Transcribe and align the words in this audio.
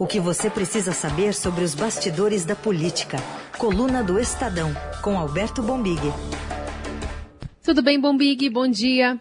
O 0.00 0.06
que 0.06 0.18
você 0.18 0.48
precisa 0.48 0.92
saber 0.92 1.34
sobre 1.34 1.62
os 1.62 1.74
bastidores 1.74 2.46
da 2.46 2.56
política. 2.56 3.18
Coluna 3.58 4.02
do 4.02 4.18
Estadão, 4.18 4.70
com 5.04 5.18
Alberto 5.18 5.62
Bombig. 5.62 6.00
Tudo 7.62 7.82
bem, 7.82 8.00
Bombig? 8.00 8.48
Bom 8.48 8.66
dia. 8.66 9.20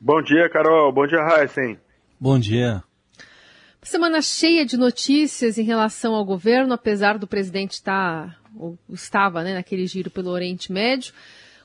Bom 0.00 0.20
dia, 0.20 0.50
Carol. 0.50 0.92
Bom 0.92 1.06
dia, 1.06 1.20
Heisen. 1.20 1.78
Bom 2.18 2.36
dia. 2.36 2.82
Semana 3.80 4.20
cheia 4.20 4.66
de 4.66 4.76
notícias 4.76 5.56
em 5.56 5.62
relação 5.62 6.16
ao 6.16 6.24
governo, 6.24 6.74
apesar 6.74 7.16
do 7.16 7.28
presidente 7.28 7.74
estar, 7.74 8.40
ou 8.56 8.76
estava, 8.90 9.44
né, 9.44 9.54
naquele 9.54 9.86
giro 9.86 10.10
pelo 10.10 10.30
Oriente 10.30 10.72
Médio. 10.72 11.12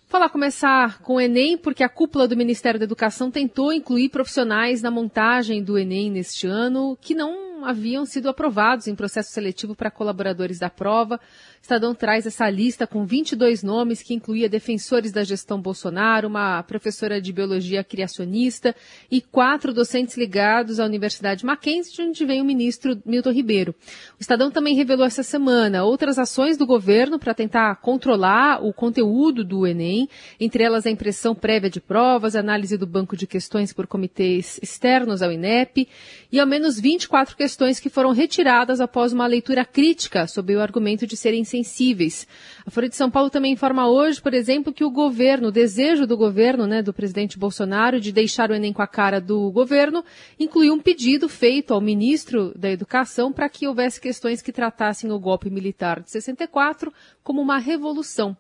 Vou 0.02 0.12
falar 0.12 0.30
começar 0.30 1.00
com 1.00 1.16
o 1.16 1.20
Enem, 1.20 1.58
porque 1.58 1.84
a 1.84 1.90
cúpula 1.90 2.28
do 2.28 2.38
Ministério 2.38 2.80
da 2.80 2.86
Educação 2.86 3.32
tentou 3.32 3.74
incluir 3.74 4.10
profissionais 4.10 4.84
na 4.84 4.92
montagem 4.92 5.64
do 5.64 5.76
Enem 5.76 6.12
neste 6.12 6.46
ano 6.46 6.96
que 7.02 7.16
não 7.16 7.47
haviam 7.66 8.06
sido 8.06 8.30
aprovados 8.30 8.88
em 8.88 8.96
processo 8.96 9.32
seletivo 9.32 9.76
para 9.76 9.90
colaboradores 9.90 10.60
da 10.60 10.70
prova. 10.70 11.20
Estadão 11.62 11.94
traz 11.96 12.26
essa 12.26 12.50
lista 12.50 12.86
com 12.86 13.06
22 13.06 13.64
nomes 13.64 14.02
que 14.02 14.14
incluía 14.14 14.48
defensores 14.48 15.12
da 15.12 15.24
gestão 15.24 15.60
Bolsonaro, 15.60 16.28
uma 16.28 16.62
professora 16.64 17.20
de 17.20 17.34
biologia 17.34 17.84
criacionista 17.84 18.76
e 19.10 19.20
quatro 19.20 19.74
docentes 19.74 20.16
ligados 20.16 20.80
à 20.80 20.86
Universidade 20.86 21.46
Mackenzie, 21.46 21.94
de 21.94 22.02
onde 22.04 22.26
vem 22.26 22.42
o 22.42 22.46
ministro 22.46 23.02
Milton 23.06 23.32
Ribeiro. 23.32 23.76
O 24.18 24.22
Estadão 24.22 24.52
também 24.52 24.76
revelou 24.76 25.06
essa 25.06 25.24
semana 25.24 25.84
outras 25.84 26.20
ações 26.20 26.58
do 26.58 26.66
governo 26.66 27.18
para 27.18 27.34
tentar 27.34 27.76
controlar 27.78 28.64
o 28.64 28.72
conteúdo 28.72 29.44
do 29.44 29.66
Enem, 29.66 30.08
entre 30.40 30.64
elas 30.64 30.86
a 30.86 30.92
impressão 30.92 31.34
prévia 31.34 31.70
de 31.70 31.82
provas, 31.82 32.36
análise 32.36 32.78
do 32.78 32.88
banco 32.88 33.18
de 33.18 33.28
questões 33.28 33.74
por 33.74 33.88
comitês 33.88 34.60
externos 34.62 35.22
ao 35.22 35.32
INEP 35.32 35.88
e 36.32 36.40
ao 36.40 36.48
menos 36.48 36.80
24 36.80 37.36
questões 37.36 37.47
que 37.80 37.90
foram 37.90 38.12
retiradas 38.12 38.82
após 38.82 39.14
uma 39.14 39.28
leitura 39.28 39.64
crítica 39.64 40.28
sob 40.28 40.56
o 40.56 40.62
argumento 40.62 41.06
de 41.06 41.16
serem 41.16 41.44
sensíveis. 41.44 42.28
A 42.66 42.72
Folha 42.72 42.90
de 42.90 42.96
São 42.96 43.10
Paulo 43.10 43.30
também 43.30 43.54
informa 43.54 43.88
hoje, 43.88 44.22
por 44.22 44.34
exemplo, 44.34 44.74
que 44.74 44.84
o 44.84 44.90
governo, 44.90 45.48
o 45.48 45.52
desejo 45.52 46.06
do 46.06 46.18
governo, 46.18 46.66
né, 46.66 46.82
do 46.82 46.94
presidente 46.94 47.38
Bolsonaro 47.38 48.00
de 48.00 48.12
deixar 48.12 48.50
o 48.50 48.54
Enem 48.54 48.74
com 48.74 48.82
a 48.82 48.88
cara 48.88 49.22
do 49.22 49.52
governo, 49.52 50.04
incluiu 50.40 50.74
um 50.74 50.80
pedido 50.80 51.30
feito 51.30 51.74
ao 51.74 51.80
ministro 51.80 52.52
da 52.58 52.70
Educação 52.70 53.32
para 53.32 53.48
que 53.48 53.68
houvesse 53.68 54.02
questões 54.02 54.42
que 54.42 54.52
tratassem 54.52 55.12
o 55.12 55.20
golpe 55.20 55.50
militar 55.50 56.02
de 56.02 56.12
64 56.12 56.92
como 57.24 57.42
uma 57.42 57.58
revolução. 57.58 58.36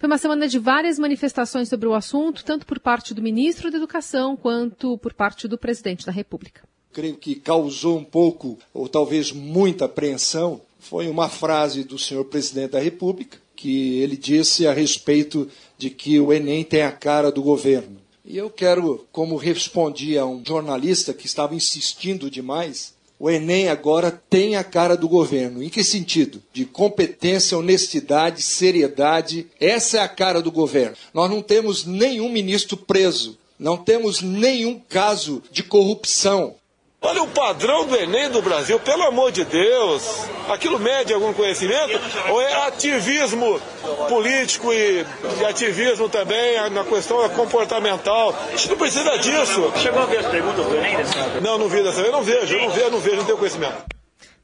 Foi 0.00 0.06
uma 0.06 0.16
semana 0.16 0.48
de 0.48 0.58
várias 0.58 0.98
manifestações 0.98 1.68
sobre 1.68 1.86
o 1.86 1.92
assunto, 1.92 2.42
tanto 2.42 2.64
por 2.64 2.80
parte 2.80 3.12
do 3.12 3.20
ministro 3.20 3.70
da 3.70 3.76
Educação 3.76 4.34
quanto 4.34 4.96
por 4.96 5.12
parte 5.12 5.46
do 5.46 5.58
presidente 5.58 6.06
da 6.06 6.12
República. 6.12 6.62
Creio 6.92 7.16
que 7.16 7.34
causou 7.34 7.98
um 7.98 8.04
pouco, 8.04 8.58
ou 8.74 8.88
talvez 8.88 9.32
muita 9.32 9.84
apreensão, 9.84 10.60
foi 10.78 11.08
uma 11.08 11.28
frase 11.28 11.84
do 11.84 11.98
senhor 11.98 12.24
presidente 12.24 12.72
da 12.72 12.80
República, 12.80 13.38
que 13.54 14.00
ele 14.00 14.16
disse 14.16 14.66
a 14.66 14.72
respeito 14.72 15.48
de 15.76 15.90
que 15.90 16.18
o 16.18 16.32
Enem 16.32 16.64
tem 16.64 16.82
a 16.82 16.90
cara 16.90 17.30
do 17.30 17.42
governo. 17.42 17.98
E 18.24 18.36
eu 18.36 18.48
quero, 18.48 19.06
como 19.12 19.36
respondi 19.36 20.16
a 20.16 20.24
um 20.24 20.42
jornalista 20.44 21.12
que 21.12 21.26
estava 21.26 21.54
insistindo 21.54 22.30
demais, 22.30 22.94
o 23.18 23.28
Enem 23.28 23.68
agora 23.68 24.10
tem 24.30 24.56
a 24.56 24.64
cara 24.64 24.96
do 24.96 25.06
governo. 25.06 25.62
Em 25.62 25.68
que 25.68 25.84
sentido? 25.84 26.42
De 26.54 26.64
competência, 26.64 27.58
honestidade, 27.58 28.40
seriedade. 28.40 29.46
Essa 29.60 29.98
é 29.98 30.00
a 30.00 30.08
cara 30.08 30.40
do 30.40 30.50
governo. 30.50 30.96
Nós 31.12 31.30
não 31.30 31.42
temos 31.42 31.84
nenhum 31.84 32.30
ministro 32.30 32.78
preso. 32.78 33.38
Não 33.58 33.76
temos 33.76 34.22
nenhum 34.22 34.80
caso 34.88 35.42
de 35.52 35.62
corrupção. 35.62 36.54
Olha 37.02 37.22
o 37.22 37.28
padrão 37.28 37.86
do 37.86 37.96
Enem 37.96 38.30
do 38.30 38.42
Brasil, 38.42 38.78
pelo 38.78 39.04
amor 39.04 39.32
de 39.32 39.42
Deus. 39.42 40.28
Aquilo 40.50 40.78
mede 40.78 41.14
algum 41.14 41.32
conhecimento? 41.32 41.98
Ou 42.28 42.42
é 42.42 42.66
ativismo 42.66 43.58
político 44.06 44.70
e, 44.70 45.06
e 45.40 45.44
ativismo 45.46 46.10
também 46.10 46.58
na 46.70 46.84
questão 46.84 47.26
comportamental? 47.30 48.34
A 48.48 48.50
gente 48.50 48.68
não 48.68 48.76
precisa 48.76 49.16
disso. 49.16 49.72
Chegou 49.76 50.02
a 50.02 50.06
ver 50.06 50.18
as 50.18 50.26
perguntas 50.26 50.66
do 50.66 50.76
Enem 50.76 50.96
dessa 50.98 51.28
vez? 51.30 51.42
Não, 51.42 51.58
não 51.58 51.68
vi 51.70 51.82
dessa 51.82 52.02
vez. 52.02 52.06
Eu 52.06 52.12
não 52.12 52.22
vejo, 52.22 52.54
eu 52.54 52.60
não 52.60 52.70
vejo, 52.70 52.90
não 52.90 53.00
vejo, 53.00 53.16
não 53.16 53.24
tenho 53.24 53.38
conhecimento. 53.38 53.84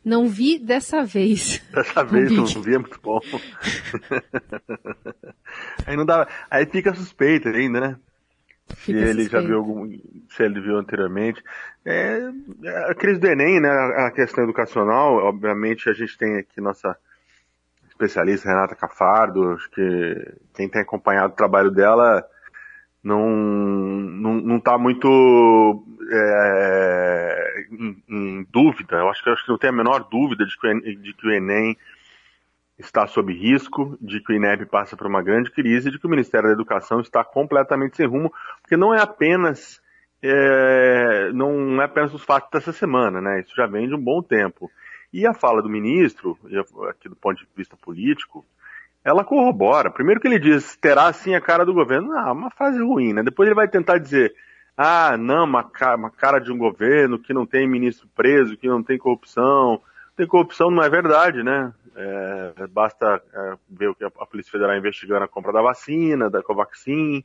Não 0.02 0.26
vi 0.26 0.58
dessa 0.58 1.04
vez. 1.04 1.60
Dessa 1.70 2.04
vez 2.04 2.30
não 2.30 2.46
vi, 2.46 2.74
é 2.74 2.78
muito 2.78 2.98
bom. 3.02 3.20
aí 5.84 5.94
não 5.94 6.06
dá. 6.06 6.26
Aí 6.50 6.64
fica 6.64 6.94
suspeito 6.94 7.48
ainda, 7.48 7.80
né? 7.80 7.96
Se 8.74 8.92
ele 8.92 9.28
já 9.28 9.40
viu 9.40 9.58
algum, 9.58 9.88
se 10.28 10.42
ele 10.42 10.60
viu 10.60 10.76
anteriormente. 10.76 11.42
É, 11.84 12.20
a 12.88 12.94
crise 12.94 13.20
do 13.20 13.26
Enem, 13.28 13.60
né, 13.60 13.68
a 13.68 14.10
questão 14.10 14.44
educacional, 14.44 15.16
obviamente 15.16 15.88
a 15.88 15.92
gente 15.92 16.18
tem 16.18 16.36
aqui 16.36 16.60
nossa 16.60 16.96
especialista 17.88 18.48
Renata 18.48 18.74
Cafardo, 18.74 19.52
acho 19.52 19.70
que 19.70 20.34
quem 20.54 20.68
tem 20.68 20.82
acompanhado 20.82 21.32
o 21.32 21.36
trabalho 21.36 21.70
dela 21.70 22.26
não 23.02 23.30
não, 23.30 24.34
não 24.34 24.60
tá 24.60 24.76
muito 24.76 25.84
é, 26.10 27.66
em, 27.70 28.02
em, 28.08 28.46
dúvida, 28.50 28.96
eu 28.96 29.08
acho 29.08 29.22
que, 29.22 29.30
acho 29.30 29.44
que 29.44 29.50
não 29.50 29.58
tem 29.58 29.70
a 29.70 29.72
menor 29.72 30.08
dúvida 30.10 30.44
de 30.44 30.58
que, 30.58 30.96
de 30.96 31.14
que 31.14 31.26
o 31.26 31.30
Enem 31.30 31.76
está 32.78 33.06
sob 33.06 33.32
risco, 33.32 33.96
de 34.00 34.20
que 34.20 34.32
o 34.32 34.36
INEP 34.36 34.66
passa 34.66 34.96
por 34.96 35.06
uma 35.06 35.22
grande 35.22 35.50
crise, 35.50 35.90
de 35.90 35.98
que 35.98 36.06
o 36.06 36.10
Ministério 36.10 36.48
da 36.48 36.54
Educação 36.54 37.00
está 37.00 37.24
completamente 37.24 37.96
sem 37.96 38.06
rumo, 38.06 38.32
porque 38.60 38.76
não 38.76 38.94
é 38.94 39.00
apenas 39.00 39.80
é, 40.22 41.30
não 41.32 41.80
é 41.80 41.84
apenas 41.84 42.12
os 42.12 42.22
fatos 42.22 42.50
dessa 42.50 42.72
semana, 42.72 43.20
né? 43.20 43.40
Isso 43.40 43.54
já 43.56 43.66
vem 43.66 43.88
de 43.88 43.94
um 43.94 44.02
bom 44.02 44.22
tempo. 44.22 44.70
E 45.12 45.26
a 45.26 45.32
fala 45.32 45.62
do 45.62 45.68
ministro, 45.68 46.38
aqui 46.90 47.08
do 47.08 47.16
ponto 47.16 47.38
de 47.38 47.48
vista 47.56 47.76
político, 47.76 48.44
ela 49.04 49.24
corrobora. 49.24 49.90
Primeiro 49.90 50.20
que 50.20 50.26
ele 50.26 50.38
diz, 50.38 50.76
terá 50.76 51.12
sim 51.12 51.34
a 51.34 51.40
cara 51.40 51.64
do 51.64 51.72
governo. 51.72 52.12
Ah, 52.12 52.32
uma 52.32 52.50
frase 52.50 52.82
ruim, 52.82 53.12
né? 53.12 53.22
Depois 53.22 53.46
ele 53.46 53.54
vai 53.54 53.68
tentar 53.68 53.98
dizer, 53.98 54.34
ah, 54.76 55.16
não, 55.16 55.44
uma 55.44 55.62
cara, 55.62 55.96
uma 55.96 56.10
cara 56.10 56.38
de 56.38 56.50
um 56.52 56.58
governo 56.58 57.18
que 57.18 57.32
não 57.32 57.46
tem 57.46 57.68
ministro 57.68 58.08
preso, 58.14 58.56
que 58.56 58.68
não 58.68 58.82
tem 58.82 58.98
corrupção. 58.98 59.80
Tem 60.16 60.26
corrupção 60.26 60.70
não 60.70 60.82
é 60.82 60.90
verdade, 60.90 61.42
né? 61.42 61.72
É, 61.98 62.66
basta 62.66 63.22
é, 63.32 63.54
ver 63.70 63.88
o 63.88 63.94
que 63.94 64.04
a 64.04 64.10
Polícia 64.10 64.52
Federal 64.52 64.76
investigando 64.76 65.24
a 65.24 65.28
compra 65.28 65.52
da 65.52 65.62
vacina, 65.62 66.28
da 66.28 66.42
Covaxin, 66.42 67.24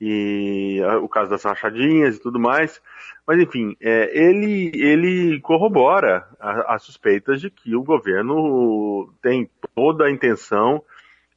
e 0.00 0.80
o 1.02 1.08
caso 1.08 1.30
das 1.30 1.42
rachadinhas 1.42 2.16
e 2.16 2.20
tudo 2.20 2.38
mais. 2.38 2.80
Mas, 3.26 3.38
enfim, 3.38 3.76
é, 3.80 4.10
ele, 4.18 4.70
ele 4.74 5.40
corrobora 5.40 6.26
as 6.38 6.82
suspeitas 6.82 7.40
de 7.40 7.50
que 7.50 7.74
o 7.74 7.82
governo 7.82 9.12
tem 9.22 9.50
toda 9.74 10.04
a 10.04 10.10
intenção 10.10 10.82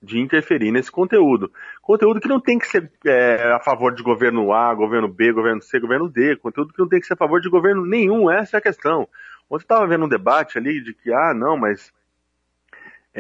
de 0.01 0.19
interferir 0.19 0.71
nesse 0.71 0.91
conteúdo. 0.91 1.51
Conteúdo 1.81 2.21
que 2.21 2.27
não 2.27 2.39
tem 2.39 2.57
que 2.57 2.67
ser 2.67 2.89
é, 3.05 3.51
a 3.51 3.59
favor 3.59 3.93
de 3.93 4.01
governo 4.01 4.53
A, 4.53 4.73
governo 4.73 5.07
B, 5.07 5.31
governo 5.33 5.61
C, 5.61 5.79
governo 5.79 6.07
D. 6.07 6.37
Conteúdo 6.37 6.73
que 6.73 6.79
não 6.79 6.87
tem 6.87 6.99
que 6.99 7.07
ser 7.07 7.13
a 7.13 7.17
favor 7.17 7.41
de 7.41 7.49
governo 7.49 7.85
nenhum. 7.85 8.31
Essa 8.31 8.57
é 8.57 8.59
a 8.59 8.61
questão. 8.61 9.07
Ontem 9.49 9.63
estava 9.63 9.87
vendo 9.87 10.05
um 10.05 10.09
debate 10.09 10.57
ali 10.57 10.81
de 10.81 10.93
que, 10.93 11.11
ah, 11.11 11.33
não, 11.33 11.57
mas 11.57 11.91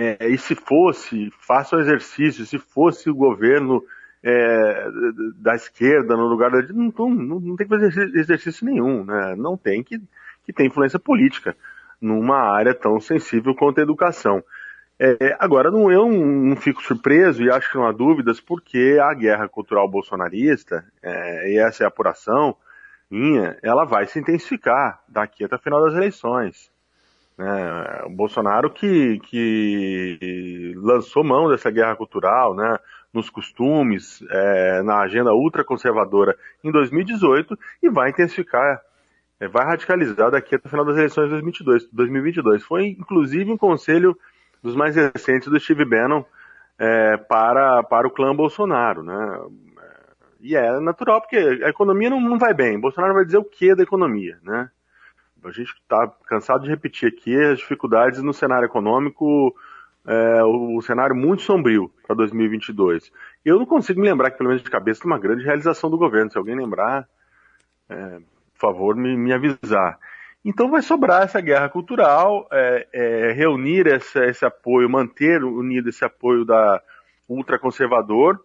é, 0.01 0.29
e 0.29 0.37
se 0.37 0.55
fosse, 0.55 1.29
faça 1.41 1.75
um 1.75 1.81
exercício, 1.81 2.45
se 2.45 2.57
fosse 2.57 3.09
o 3.09 3.15
governo 3.15 3.83
é, 4.23 4.87
da 5.35 5.55
esquerda 5.55 6.15
no 6.15 6.25
lugar 6.25 6.49
da 6.51 6.61
não, 6.73 6.93
não, 7.09 7.39
não 7.39 7.55
tem 7.57 7.67
que 7.67 7.77
fazer 7.77 8.15
exercício 8.15 8.65
nenhum, 8.65 9.03
né? 9.03 9.35
Não 9.35 9.57
tem 9.57 9.83
que, 9.83 10.01
que 10.45 10.53
ter 10.53 10.65
influência 10.65 10.97
política 10.97 11.53
numa 11.99 12.37
área 12.37 12.73
tão 12.73 12.97
sensível 13.01 13.53
quanto 13.53 13.79
a 13.79 13.83
educação. 13.83 14.41
É, 14.97 15.35
agora, 15.37 15.69
não, 15.69 15.91
eu 15.91 16.09
não, 16.09 16.55
fico 16.55 16.81
surpreso 16.81 17.43
e 17.43 17.51
acho 17.51 17.69
que 17.69 17.77
não 17.77 17.85
há 17.85 17.91
dúvidas, 17.91 18.39
porque 18.39 18.97
a 19.01 19.13
guerra 19.13 19.49
cultural 19.49 19.89
bolsonarista, 19.89 20.85
é, 21.03 21.51
e 21.51 21.57
essa 21.57 21.83
é 21.83 21.85
a 21.85 21.89
apuração 21.89 22.55
minha, 23.11 23.57
ela 23.61 23.83
vai 23.83 24.05
se 24.05 24.17
intensificar 24.17 25.01
daqui 25.09 25.43
até 25.43 25.57
o 25.57 25.59
final 25.59 25.83
das 25.83 25.93
eleições. 25.93 26.71
Né? 27.39 28.03
O 28.05 28.09
Bolsonaro 28.09 28.69
que, 28.69 29.17
que 29.19 30.73
lançou 30.75 31.23
mão 31.23 31.49
dessa 31.49 31.71
guerra 31.71 31.95
cultural, 31.95 32.53
né? 32.53 32.77
nos 33.13 33.29
costumes, 33.29 34.21
é, 34.29 34.83
na 34.83 34.99
agenda 34.99 35.33
ultraconservadora 35.33 36.37
em 36.61 36.69
2018 36.69 37.57
e 37.81 37.89
vai 37.89 38.09
intensificar, 38.09 38.81
é, 39.39 39.47
vai 39.47 39.65
radicalizar 39.65 40.29
daqui 40.29 40.53
até 40.53 40.67
o 40.67 40.69
final 40.69 40.85
das 40.85 40.97
eleições 40.97 41.25
de 41.25 41.29
2022. 41.29 41.89
2022. 41.93 42.63
Foi 42.63 42.87
inclusive 42.87 43.49
um 43.49 43.57
conselho 43.57 44.17
dos 44.61 44.75
mais 44.75 44.97
recentes 44.97 45.47
do 45.47 45.57
Steve 45.57 45.85
Bannon 45.85 46.25
é, 46.77 47.15
para, 47.15 47.81
para 47.83 48.05
o 48.05 48.11
clã 48.11 48.35
Bolsonaro. 48.35 49.01
Né? 49.01 49.39
E 50.41 50.57
é 50.57 50.77
natural, 50.81 51.21
porque 51.21 51.37
a 51.37 51.69
economia 51.69 52.09
não, 52.09 52.19
não 52.19 52.37
vai 52.37 52.53
bem. 52.53 52.77
Bolsonaro 52.77 53.13
vai 53.13 53.23
dizer 53.23 53.37
o 53.37 53.45
que 53.45 53.73
da 53.73 53.83
economia, 53.83 54.37
né? 54.43 54.69
A 55.43 55.51
gente 55.51 55.73
está 55.73 56.07
cansado 56.25 56.63
de 56.63 56.69
repetir 56.69 57.09
aqui 57.09 57.35
as 57.35 57.59
dificuldades 57.59 58.21
no 58.21 58.33
cenário 58.33 58.65
econômico, 58.65 59.55
é, 60.05 60.43
o, 60.43 60.77
o, 60.77 60.81
cenário 60.81 61.15
muito 61.15 61.43
sombrio 61.43 61.91
para 62.05 62.15
2022. 62.15 63.11
Eu 63.43 63.59
não 63.59 63.65
consigo 63.65 64.01
me 64.01 64.09
lembrar 64.09 64.31
que, 64.31 64.37
pelo 64.37 64.49
menos 64.49 64.63
de 64.63 64.69
cabeça, 64.69 65.05
uma 65.05 65.19
grande 65.19 65.43
realização 65.43 65.89
do 65.89 65.97
governo. 65.97 66.31
Se 66.31 66.37
alguém 66.37 66.55
lembrar, 66.55 67.07
é, 67.89 68.19
por 68.53 68.59
favor, 68.59 68.95
me, 68.95 69.15
me 69.15 69.33
avisar. 69.33 69.99
Então 70.43 70.69
vai 70.69 70.81
sobrar 70.81 71.23
essa 71.23 71.41
guerra 71.41 71.69
cultural, 71.69 72.47
é, 72.51 72.87
é, 72.93 73.31
reunir 73.33 73.87
essa, 73.87 74.25
esse 74.25 74.45
apoio, 74.45 74.89
manter 74.89 75.43
unido 75.43 75.89
esse 75.89 76.03
apoio 76.03 76.45
da 76.45 76.81
ultraconservador 77.27 78.39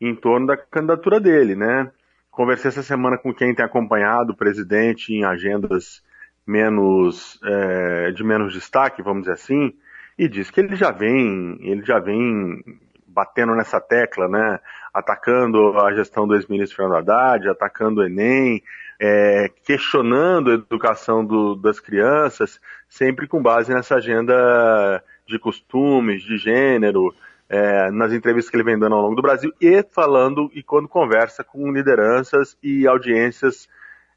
em 0.00 0.14
torno 0.14 0.46
da 0.46 0.56
candidatura 0.56 1.20
dele, 1.20 1.54
né? 1.54 1.90
Conversei 2.30 2.68
essa 2.68 2.82
semana 2.82 3.16
com 3.16 3.32
quem 3.32 3.54
tem 3.54 3.64
acompanhado 3.64 4.32
o 4.32 4.36
presidente 4.36 5.14
em 5.14 5.24
agendas 5.24 6.02
menos 6.46 7.38
é, 7.44 8.12
de 8.12 8.22
menos 8.22 8.52
destaque, 8.52 9.02
vamos 9.02 9.22
dizer 9.22 9.34
assim, 9.34 9.74
e 10.18 10.28
diz 10.28 10.50
que 10.50 10.60
ele 10.60 10.76
já 10.76 10.90
vem, 10.90 11.58
ele 11.60 11.84
já 11.84 11.98
vem 11.98 12.62
batendo 13.06 13.54
nessa 13.54 13.80
tecla, 13.80 14.28
né? 14.28 14.60
Atacando 14.92 15.78
a 15.78 15.92
gestão 15.94 16.26
do 16.26 16.34
ex-ministro 16.34 16.76
Fernando 16.76 16.98
Haddad, 16.98 17.48
atacando 17.48 18.00
o 18.00 18.04
Enem, 18.04 18.62
é, 19.00 19.50
questionando 19.64 20.50
a 20.50 20.54
educação 20.54 21.24
do, 21.24 21.54
das 21.54 21.80
crianças, 21.80 22.60
sempre 22.88 23.26
com 23.26 23.42
base 23.42 23.72
nessa 23.72 23.96
agenda 23.96 25.02
de 25.26 25.38
costumes, 25.38 26.22
de 26.22 26.36
gênero, 26.36 27.14
é, 27.48 27.90
nas 27.90 28.12
entrevistas 28.12 28.50
que 28.50 28.56
ele 28.56 28.64
vem 28.64 28.78
dando 28.78 28.94
ao 28.94 29.02
longo 29.02 29.14
do 29.14 29.22
Brasil 29.22 29.52
e 29.60 29.82
falando 29.82 30.50
e 30.54 30.62
quando 30.62 30.88
conversa 30.88 31.44
com 31.44 31.72
lideranças 31.72 32.56
e 32.62 32.86
audiências 32.86 33.68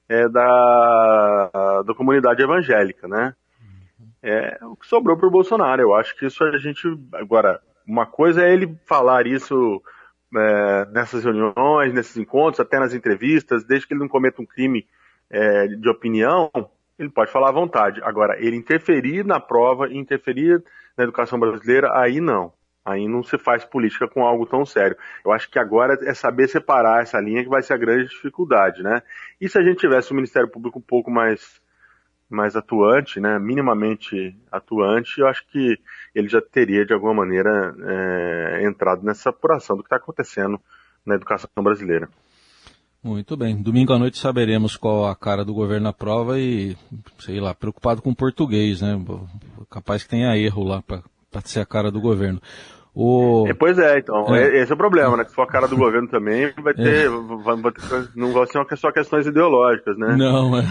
é, 0.10 0.28
da, 0.28 1.84
da 1.86 1.94
comunidade 1.94 2.42
evangélica, 2.42 3.08
né? 3.08 3.34
É 4.22 4.58
o 4.64 4.76
que 4.76 4.88
sobrou 4.88 5.16
para 5.16 5.28
o 5.28 5.32
Bolsonaro. 5.32 5.82
Eu 5.82 5.94
acho 5.96 6.18
que 6.18 6.26
isso 6.26 6.44
a 6.44 6.58
gente 6.58 6.86
agora 7.14 7.62
uma 7.88 8.06
coisa 8.06 8.44
é 8.44 8.54
ele 8.54 8.76
falar 8.86 9.26
isso 9.26 9.82
é, 10.36 10.86
nessas 10.92 11.24
reuniões, 11.24 11.94
nesses 11.94 12.18
encontros, 12.18 12.60
até 12.60 12.80
nas 12.80 12.94
entrevistas, 12.94 13.64
desde 13.64 13.88
que 13.88 13.94
ele 13.94 14.02
não 14.02 14.08
cometa 14.08 14.42
um 14.42 14.46
crime 14.46 14.86
é, 15.30 15.68
de 15.68 15.90
opinião, 15.90 16.52
ele 16.98 17.10
pode 17.10 17.32
falar 17.32 17.50
à 17.50 17.54
vontade. 17.54 18.02
Agora, 18.04 18.38
ele 18.40 18.56
interferir 18.56 19.26
na 19.26 19.40
prova, 19.40 19.92
interferir 19.92 20.64
na 20.98 21.04
educação 21.04 21.40
brasileira, 21.40 21.98
aí 21.98 22.20
não. 22.20 22.52
Aí 22.90 23.08
não 23.08 23.22
se 23.22 23.38
faz 23.38 23.64
política 23.64 24.08
com 24.08 24.26
algo 24.26 24.46
tão 24.46 24.66
sério. 24.66 24.98
Eu 25.24 25.32
acho 25.32 25.50
que 25.50 25.60
agora 25.60 25.98
é 26.02 26.14
saber 26.14 26.48
separar 26.48 27.04
essa 27.04 27.20
linha 27.20 27.44
que 27.44 27.50
vai 27.50 27.62
ser 27.62 27.74
a 27.74 27.78
grande 27.78 28.10
dificuldade, 28.10 28.82
né? 28.82 29.02
E 29.40 29.48
se 29.48 29.58
a 29.60 29.64
gente 29.64 29.80
tivesse 29.80 30.12
o 30.12 30.16
Ministério 30.16 30.50
Público 30.50 30.80
um 30.80 30.82
pouco 30.82 31.12
mais 31.12 31.62
mais 32.30 32.56
atuante, 32.56 33.20
né, 33.20 33.40
minimamente 33.40 34.38
atuante, 34.52 35.20
eu 35.20 35.28
acho 35.28 35.44
que 35.48 35.80
ele 36.14 36.28
já 36.28 36.40
teria, 36.40 36.86
de 36.86 36.94
alguma 36.94 37.12
maneira, 37.12 37.76
é, 37.82 38.68
entrado 38.68 39.04
nessa 39.04 39.32
apuração 39.32 39.76
do 39.76 39.82
que 39.82 39.88
está 39.88 39.96
acontecendo 39.96 40.62
na 41.04 41.16
educação 41.16 41.50
brasileira. 41.58 42.08
Muito 43.02 43.36
bem. 43.36 43.60
Domingo 43.60 43.94
à 43.94 43.98
noite 43.98 44.20
saberemos 44.20 44.78
qual 44.78 45.08
a 45.08 45.16
cara 45.16 45.44
do 45.44 45.54
governo 45.54 45.86
na 45.86 45.94
prova 45.94 46.38
e, 46.38 46.78
sei 47.18 47.40
lá, 47.40 47.56
preocupado 47.56 48.02
com 48.02 48.12
o 48.12 48.16
português, 48.16 48.82
né? 48.82 49.02
Capaz 49.70 50.04
que 50.04 50.10
tenha 50.10 50.38
erro 50.38 50.64
lá 50.64 50.84
para 50.84 51.02
ser 51.46 51.62
a 51.62 51.66
cara 51.66 51.90
do 51.90 52.02
governo. 52.02 52.42
O... 52.94 53.46
É, 53.48 53.54
pois 53.54 53.78
é, 53.78 54.00
então, 54.00 54.36
é. 54.36 54.62
esse 54.62 54.72
é 54.72 54.76
o 54.76 54.78
problema, 54.78 55.16
né? 55.16 55.24
Se 55.26 55.34
for 55.34 55.44
a 55.44 55.48
cara 55.48 55.68
do 55.68 55.78
governo 55.78 56.08
também, 56.08 56.52
vai 56.62 56.74
ter, 56.74 57.06
é. 57.06 57.10
vai, 57.10 57.56
vai 57.56 57.72
ter 57.72 58.10
não 58.16 58.34
vai 58.34 58.48
ser 58.48 58.78
só 58.78 58.92
questões 58.92 59.28
ideológicas, 59.28 59.98
né? 59.98 60.16
Não, 60.18 60.58
é. 60.58 60.64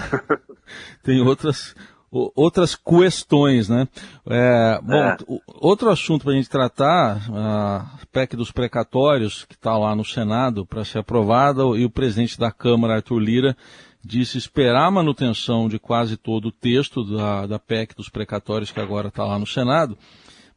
tem 1.02 1.20
outras, 1.22 1.74
outras 2.10 2.74
questões, 2.74 3.68
né? 3.68 3.86
É, 4.28 4.80
bom, 4.82 4.94
é. 4.94 5.16
outro 5.60 5.90
assunto 5.90 6.24
para 6.24 6.32
a 6.32 6.36
gente 6.36 6.50
tratar, 6.50 7.20
a 7.32 7.98
PEC 8.12 8.36
dos 8.36 8.50
precatórios, 8.50 9.44
que 9.44 9.54
está 9.54 9.76
lá 9.78 9.94
no 9.94 10.04
Senado 10.04 10.66
para 10.66 10.84
ser 10.84 10.98
aprovada, 10.98 11.62
e 11.76 11.84
o 11.84 11.90
presidente 11.90 12.38
da 12.38 12.50
Câmara, 12.50 12.96
Arthur 12.96 13.20
Lira, 13.20 13.56
disse 14.04 14.38
esperar 14.38 14.86
a 14.86 14.90
manutenção 14.90 15.68
de 15.68 15.78
quase 15.78 16.16
todo 16.16 16.48
o 16.48 16.52
texto 16.52 17.04
da, 17.04 17.46
da 17.46 17.58
PEC 17.58 17.94
dos 17.94 18.08
precatórios, 18.08 18.72
que 18.72 18.80
agora 18.80 19.08
está 19.08 19.24
lá 19.24 19.38
no 19.38 19.46
Senado, 19.46 19.96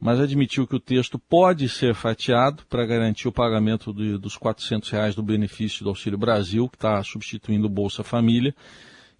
mas 0.01 0.19
admitiu 0.19 0.65
que 0.65 0.75
o 0.75 0.79
texto 0.79 1.19
pode 1.19 1.69
ser 1.69 1.93
fatiado 1.93 2.63
para 2.67 2.87
garantir 2.87 3.27
o 3.27 3.31
pagamento 3.31 3.93
de, 3.93 4.17
dos 4.17 4.35
400 4.35 4.89
reais 4.89 5.13
do 5.13 5.21
benefício 5.21 5.83
do 5.83 5.89
Auxílio 5.89 6.17
Brasil, 6.17 6.67
que 6.67 6.75
está 6.75 7.03
substituindo 7.03 7.67
o 7.67 7.69
Bolsa 7.69 8.03
Família, 8.03 8.55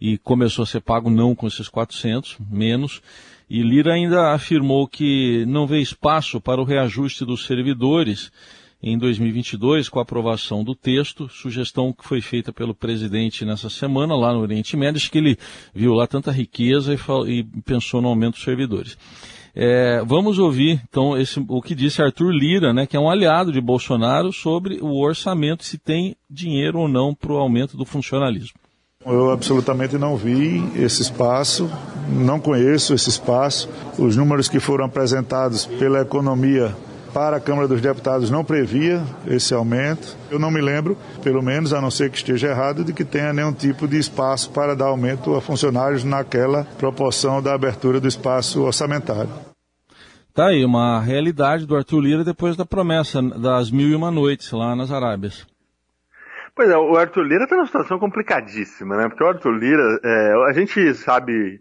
e 0.01 0.18
começou 0.18 0.63
a 0.63 0.66
ser 0.66 0.81
pago 0.81 1.12
não 1.12 1.36
com 1.36 1.45
esses 1.45 1.69
400, 1.69 2.38
menos. 2.50 3.00
E 3.48 3.62
Lira 3.62 3.94
ainda 3.94 4.33
afirmou 4.33 4.88
que 4.88 5.45
não 5.45 5.68
vê 5.68 5.80
espaço 5.80 6.42
para 6.42 6.60
o 6.60 6.63
reajuste 6.63 7.24
dos 7.24 7.45
servidores 7.45 8.31
em 8.81 8.98
2022 8.98 9.88
com 9.88 10.00
a 10.00 10.01
aprovação 10.01 10.63
do 10.63 10.74
texto, 10.74 11.30
sugestão 11.30 11.94
que 11.94 12.04
foi 12.04 12.19
feita 12.19 12.51
pelo 12.51 12.74
presidente 12.74 13.45
nessa 13.45 13.69
semana 13.69 14.16
lá 14.16 14.33
no 14.33 14.39
Oriente 14.39 14.75
Médio, 14.75 15.12
que 15.12 15.19
ele 15.19 15.38
viu 15.75 15.94
lá 15.94 16.07
tanta 16.07 16.31
riqueza 16.31 16.95
e, 16.95 17.31
e 17.31 17.44
pensou 17.62 18.01
no 18.01 18.07
aumento 18.07 18.33
dos 18.33 18.44
servidores. 18.44 18.98
É, 19.56 20.01
vamos 20.06 20.39
ouvir, 20.39 20.81
então, 20.89 21.18
esse, 21.18 21.44
o 21.48 21.62
que 21.62 21.75
disse 21.75 22.01
Arthur 22.01 22.31
Lira, 22.31 22.74
né, 22.74 22.86
que 22.86 22.95
é 22.95 23.00
um 23.00 23.09
aliado 23.09 23.51
de 23.51 23.59
Bolsonaro, 23.59 24.31
sobre 24.31 24.80
o 24.81 25.01
orçamento, 25.01 25.63
se 25.63 25.77
tem 25.77 26.15
dinheiro 26.30 26.80
ou 26.80 26.88
não 26.88 27.13
para 27.13 27.33
o 27.33 27.38
aumento 27.38 27.75
do 27.75 27.86
funcionalismo. 27.86 28.57
Eu 29.06 29.31
absolutamente 29.31 29.98
não 29.98 30.15
vi 30.15 30.63
esse 30.75 31.01
espaço, 31.01 31.69
não 32.07 32.39
conheço 32.39 32.94
esse 32.94 33.09
espaço. 33.09 33.68
Os 33.98 34.15
números 34.15 34.48
que 34.48 34.59
foram 34.59 34.86
apresentados 34.86 35.65
pela 35.65 36.01
economia 36.01 36.75
para 37.13 37.37
a 37.37 37.39
Câmara 37.39 37.67
dos 37.67 37.81
Deputados 37.81 38.29
não 38.29 38.43
previa 38.43 39.01
esse 39.27 39.53
aumento. 39.53 40.17
Eu 40.29 40.39
não 40.39 40.51
me 40.51 40.61
lembro, 40.61 40.97
pelo 41.23 41.41
menos, 41.41 41.73
a 41.73 41.81
não 41.81 41.91
ser 41.91 42.09
que 42.09 42.17
esteja 42.17 42.49
errado, 42.49 42.83
de 42.83 42.93
que 42.93 43.05
tenha 43.05 43.33
nenhum 43.33 43.53
tipo 43.53 43.87
de 43.87 43.97
espaço 43.97 44.51
para 44.51 44.75
dar 44.75 44.85
aumento 44.85 45.35
a 45.35 45.41
funcionários 45.41 46.03
naquela 46.03 46.65
proporção 46.77 47.41
da 47.41 47.53
abertura 47.53 47.99
do 47.99 48.07
espaço 48.07 48.63
orçamentário. 48.63 49.29
Tá 50.33 50.47
aí 50.47 50.63
uma 50.63 51.01
realidade 51.01 51.65
do 51.65 51.75
Arthur 51.75 51.99
Lira 51.99 52.23
depois 52.23 52.55
da 52.55 52.65
promessa 52.65 53.21
das 53.21 53.69
mil 53.69 53.89
e 53.89 53.95
uma 53.95 54.09
noites 54.09 54.51
lá 54.51 54.75
nas 54.75 54.89
Arábias. 54.89 55.45
Pois 56.55 56.69
é, 56.69 56.77
o 56.77 56.95
Arthur 56.95 57.23
Lira 57.23 57.43
está 57.43 57.55
numa 57.55 57.65
situação 57.65 57.99
complicadíssima, 57.99 58.95
né? 58.95 59.09
Porque 59.09 59.23
o 59.23 59.27
Arthur 59.27 59.51
Lira, 59.51 59.99
é, 60.03 60.33
a 60.49 60.53
gente 60.53 60.93
sabe, 60.95 61.59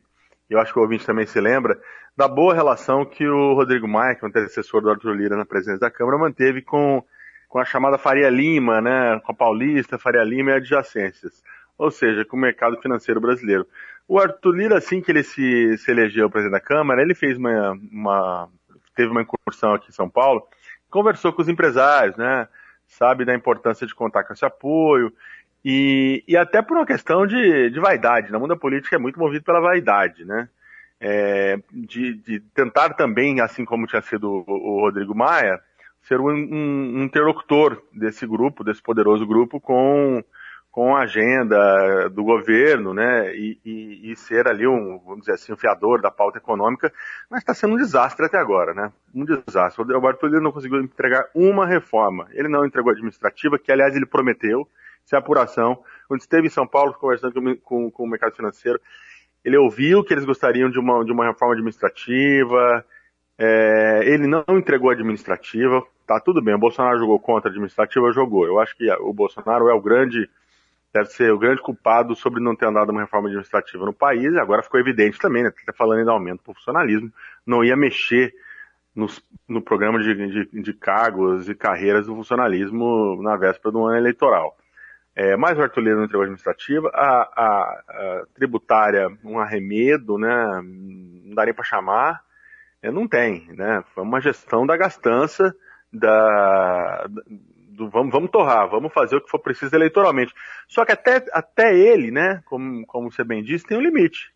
eu 0.48 0.60
acho 0.60 0.72
que 0.72 0.78
o 0.78 0.82
ouvinte 0.82 1.06
também 1.06 1.26
se 1.26 1.40
lembra, 1.40 1.78
da 2.16 2.28
boa 2.28 2.54
relação 2.54 3.04
que 3.04 3.26
o 3.26 3.54
Rodrigo 3.54 3.88
Maia, 3.88 4.14
que 4.14 4.24
é 4.24 4.26
o 4.26 4.28
antecessor 4.28 4.82
do 4.82 4.90
Arthur 4.90 5.14
Lira 5.14 5.36
na 5.36 5.44
presidência 5.44 5.80
da 5.80 5.90
Câmara, 5.90 6.18
manteve 6.18 6.62
com, 6.62 7.02
com 7.48 7.58
a 7.58 7.64
chamada 7.64 7.98
Faria 7.98 8.28
Lima, 8.28 8.80
né, 8.80 9.20
com 9.24 9.32
a 9.32 9.34
Paulista, 9.34 9.98
Faria 9.98 10.22
Lima 10.22 10.50
e 10.50 10.54
adjacências, 10.54 11.42
ou 11.78 11.90
seja, 11.90 12.24
com 12.24 12.36
o 12.36 12.40
mercado 12.40 12.80
financeiro 12.80 13.20
brasileiro. 13.20 13.66
O 14.06 14.18
Arthur 14.18 14.52
Lira, 14.52 14.78
assim 14.78 15.00
que 15.00 15.10
ele 15.10 15.22
se, 15.22 15.78
se 15.78 15.90
elegeu 15.90 16.28
presidente 16.28 16.52
da 16.52 16.60
Câmara, 16.60 17.00
ele 17.00 17.14
fez 17.14 17.38
uma, 17.38 17.72
uma, 17.92 18.48
teve 18.94 19.10
uma 19.10 19.22
incursão 19.22 19.74
aqui 19.74 19.88
em 19.88 19.94
São 19.94 20.08
Paulo, 20.08 20.46
conversou 20.90 21.32
com 21.32 21.42
os 21.42 21.48
empresários, 21.48 22.16
né, 22.16 22.48
sabe 22.86 23.24
da 23.24 23.34
importância 23.34 23.86
de 23.86 23.94
contar 23.94 24.24
com 24.24 24.32
esse 24.32 24.44
apoio, 24.44 25.12
e, 25.64 26.24
e 26.26 26.36
até 26.36 26.60
por 26.60 26.76
uma 26.76 26.86
questão 26.86 27.26
de, 27.26 27.70
de 27.70 27.80
vaidade, 27.80 28.32
na 28.32 28.38
mundo 28.38 28.48
da 28.48 28.56
política 28.56 28.96
é 28.96 28.98
muito 28.98 29.18
movido 29.18 29.44
pela 29.44 29.60
vaidade, 29.60 30.24
né, 30.24 30.48
é, 31.00 31.58
de, 31.72 32.14
de, 32.14 32.40
tentar 32.54 32.90
também, 32.90 33.40
assim 33.40 33.64
como 33.64 33.86
tinha 33.86 34.02
sido 34.02 34.44
o, 34.46 34.52
o 34.52 34.80
Rodrigo 34.80 35.14
Maia, 35.14 35.58
ser 36.02 36.20
um, 36.20 36.28
um, 36.28 37.02
interlocutor 37.02 37.82
desse 37.92 38.26
grupo, 38.26 38.62
desse 38.62 38.82
poderoso 38.82 39.26
grupo, 39.26 39.58
com, 39.58 40.22
com 40.70 40.94
a 40.94 41.02
agenda 41.02 42.08
do 42.10 42.22
governo, 42.22 42.92
né, 42.92 43.34
e, 43.34 43.58
e, 43.64 44.12
e, 44.12 44.16
ser 44.16 44.46
ali 44.46 44.66
um, 44.66 44.98
vamos 44.98 45.20
dizer 45.20 45.32
assim, 45.32 45.52
um 45.52 45.56
fiador 45.56 46.02
da 46.02 46.10
pauta 46.10 46.38
econômica, 46.38 46.92
mas 47.30 47.40
está 47.40 47.54
sendo 47.54 47.74
um 47.74 47.78
desastre 47.78 48.26
até 48.26 48.38
agora, 48.38 48.74
né, 48.74 48.92
um 49.14 49.24
desastre. 49.24 49.82
O 49.82 49.94
Alberto 49.94 50.26
Lira 50.26 50.40
não 50.40 50.52
conseguiu 50.52 50.80
entregar 50.80 51.28
uma 51.34 51.66
reforma, 51.66 52.28
ele 52.32 52.48
não 52.48 52.64
entregou 52.66 52.90
a 52.90 52.92
administrativa, 52.92 53.58
que 53.58 53.72
aliás 53.72 53.96
ele 53.96 54.06
prometeu, 54.06 54.68
se 55.04 55.16
apuração, 55.16 55.82
quando 56.06 56.20
esteve 56.20 56.46
em 56.46 56.50
São 56.50 56.66
Paulo 56.66 56.92
conversando 56.94 57.32
com, 57.32 57.56
com, 57.56 57.90
com 57.90 58.04
o 58.04 58.08
mercado 58.08 58.36
financeiro, 58.36 58.80
ele 59.44 59.56
ouviu 59.56 60.04
que 60.04 60.12
eles 60.12 60.24
gostariam 60.24 60.70
de 60.70 60.78
uma, 60.78 61.04
de 61.04 61.12
uma 61.12 61.26
reforma 61.26 61.54
administrativa, 61.54 62.84
é, 63.38 64.02
ele 64.04 64.26
não 64.26 64.44
entregou 64.50 64.90
a 64.90 64.92
administrativa, 64.92 65.82
tá 66.06 66.20
tudo 66.20 66.42
bem, 66.42 66.54
o 66.54 66.58
Bolsonaro 66.58 66.98
jogou 66.98 67.18
contra 67.18 67.48
a 67.48 67.50
administrativa, 67.50 68.12
jogou. 68.12 68.46
Eu 68.46 68.60
acho 68.60 68.76
que 68.76 68.90
o 68.92 69.12
Bolsonaro 69.12 69.68
é 69.68 69.74
o 69.74 69.80
grande, 69.80 70.28
deve 70.92 71.08
ser 71.10 71.32
o 71.32 71.38
grande 71.38 71.62
culpado 71.62 72.14
sobre 72.14 72.42
não 72.42 72.54
ter 72.54 72.66
andado 72.66 72.90
uma 72.90 73.00
reforma 73.00 73.28
administrativa 73.28 73.86
no 73.86 73.92
país, 73.92 74.34
agora 74.36 74.62
ficou 74.62 74.78
evidente 74.78 75.18
também, 75.18 75.42
né, 75.42 75.52
tá 75.64 75.72
falando 75.72 76.06
em 76.06 76.10
aumento 76.10 76.44
do 76.44 76.54
funcionalismo, 76.54 77.10
não 77.46 77.64
ia 77.64 77.76
mexer 77.76 78.34
no 79.48 79.62
programa 79.62 80.00
de, 80.00 80.14
de, 80.14 80.62
de 80.62 80.72
cargos 80.74 81.48
e 81.48 81.54
carreiras 81.54 82.06
do 82.06 82.14
funcionalismo 82.14 83.22
na 83.22 83.36
véspera 83.36 83.72
do 83.72 83.84
ano 83.86 83.96
eleitoral. 83.96 84.56
É, 85.22 85.36
mais 85.36 85.58
o 85.58 85.62
Arthur 85.62 85.82
Lira 85.82 85.96
não 85.96 86.04
entregou 86.04 86.22
administrativa, 86.22 86.90
a, 86.94 87.20
a, 87.36 87.82
a, 87.90 88.26
tributária, 88.34 89.06
um 89.22 89.38
arremedo, 89.38 90.16
né, 90.16 90.62
não 90.62 91.44
nem 91.44 91.52
para 91.52 91.62
chamar, 91.62 92.22
é, 92.80 92.90
não 92.90 93.06
tem, 93.06 93.46
né, 93.52 93.84
foi 93.94 94.02
uma 94.02 94.18
gestão 94.18 94.66
da 94.66 94.78
gastança, 94.78 95.54
da, 95.92 97.06
do, 97.68 97.90
vamos, 97.90 98.10
vamos 98.10 98.30
torrar, 98.30 98.66
vamos 98.70 98.94
fazer 98.94 99.16
o 99.16 99.20
que 99.20 99.28
for 99.28 99.40
preciso 99.40 99.76
eleitoralmente. 99.76 100.32
Só 100.66 100.86
que 100.86 100.92
até, 100.92 101.22
até 101.34 101.76
ele, 101.76 102.10
né, 102.10 102.40
como, 102.46 102.86
como 102.86 103.12
você 103.12 103.22
bem 103.22 103.42
disse, 103.42 103.66
tem 103.66 103.76
um 103.76 103.82
limite. 103.82 104.32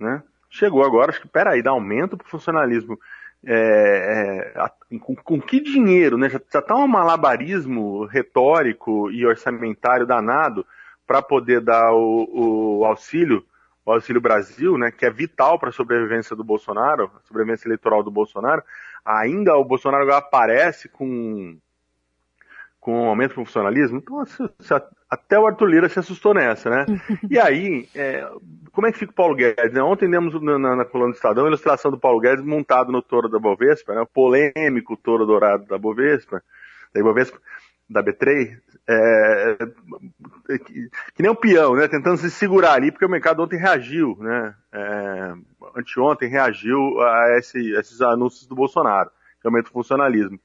né? 0.00 0.22
Chegou 0.48 0.82
agora, 0.82 1.10
acho 1.10 1.20
que, 1.20 1.28
peraí, 1.28 1.62
dá 1.62 1.72
aumento 1.72 2.16
para 2.16 2.26
o 2.26 2.30
funcionalismo. 2.30 2.98
É, 3.44 4.52
é, 4.54 4.98
com, 4.98 5.16
com, 5.16 5.40
que 5.40 5.60
dinheiro, 5.60 6.16
né? 6.16 6.28
Já, 6.28 6.38
está 6.38 6.76
um 6.76 6.86
malabarismo 6.86 8.04
retórico 8.04 9.10
e 9.10 9.26
orçamentário 9.26 10.06
danado 10.06 10.64
para 11.06 11.20
poder 11.20 11.60
dar 11.60 11.92
o, 11.92 12.78
o, 12.80 12.84
auxílio, 12.84 13.44
o 13.84 13.92
Auxílio 13.92 14.20
Brasil, 14.20 14.78
né? 14.78 14.92
Que 14.92 15.06
é 15.06 15.10
vital 15.10 15.58
para 15.58 15.70
a 15.70 15.72
sobrevivência 15.72 16.36
do 16.36 16.44
Bolsonaro, 16.44 17.10
a 17.16 17.26
sobrevivência 17.26 17.66
eleitoral 17.66 18.02
do 18.02 18.10
Bolsonaro. 18.10 18.62
Ainda 19.04 19.56
o 19.56 19.64
Bolsonaro 19.64 20.12
aparece 20.14 20.88
com 20.88 21.58
com 22.82 23.04
um 23.04 23.08
aumento 23.08 23.36
do 23.36 23.44
funcionalismo. 23.46 23.98
Então, 23.98 24.26
se, 24.26 24.42
se, 24.58 24.74
até 25.12 25.38
o 25.38 25.46
Arthur 25.46 25.66
Lira 25.66 25.88
se 25.90 25.98
assustou 25.98 26.32
nessa, 26.32 26.70
né? 26.70 26.86
E 27.30 27.38
aí, 27.38 27.86
é, 27.94 28.26
como 28.72 28.86
é 28.86 28.92
que 28.92 28.98
fica 28.98 29.12
o 29.12 29.14
Paulo 29.14 29.34
Guedes? 29.34 29.74
Né? 29.74 29.82
Ontem 29.82 30.08
demos 30.08 30.40
na, 30.40 30.58
na, 30.58 30.76
na 30.76 30.84
coluna 30.86 31.12
do 31.12 31.16
Estadão 31.16 31.44
a 31.44 31.48
ilustração 31.48 31.90
do 31.90 32.00
Paulo 32.00 32.18
Guedes 32.18 32.42
montado 32.42 32.90
no 32.90 33.02
touro 33.02 33.28
da 33.28 33.38
Bovespa, 33.38 33.94
né? 33.94 34.00
o 34.00 34.06
polêmico 34.06 34.96
touro 34.96 35.26
dourado 35.26 35.66
da 35.66 35.76
Bovespa, 35.76 36.42
da 36.94 37.02
Bovespa, 37.02 37.38
da 37.90 38.02
B3, 38.02 38.56
é, 38.88 39.56
que, 40.64 40.88
que, 41.14 41.22
nem 41.22 41.30
um 41.30 41.34
peão, 41.34 41.76
né? 41.76 41.86
Tentando 41.88 42.16
se 42.16 42.30
segurar 42.30 42.72
ali, 42.72 42.90
porque 42.90 43.04
o 43.04 43.10
mercado 43.10 43.42
ontem 43.42 43.58
reagiu, 43.58 44.16
né? 44.18 44.54
É, 44.72 45.34
anteontem 45.76 46.30
reagiu 46.30 47.00
a 47.02 47.36
esse, 47.38 47.58
esses 47.74 48.00
anúncios 48.00 48.46
do 48.46 48.54
Bolsonaro, 48.54 49.10
que 49.42 49.46
aumenta 49.46 49.68
o 49.68 49.72
funcionalismo. 49.72 50.40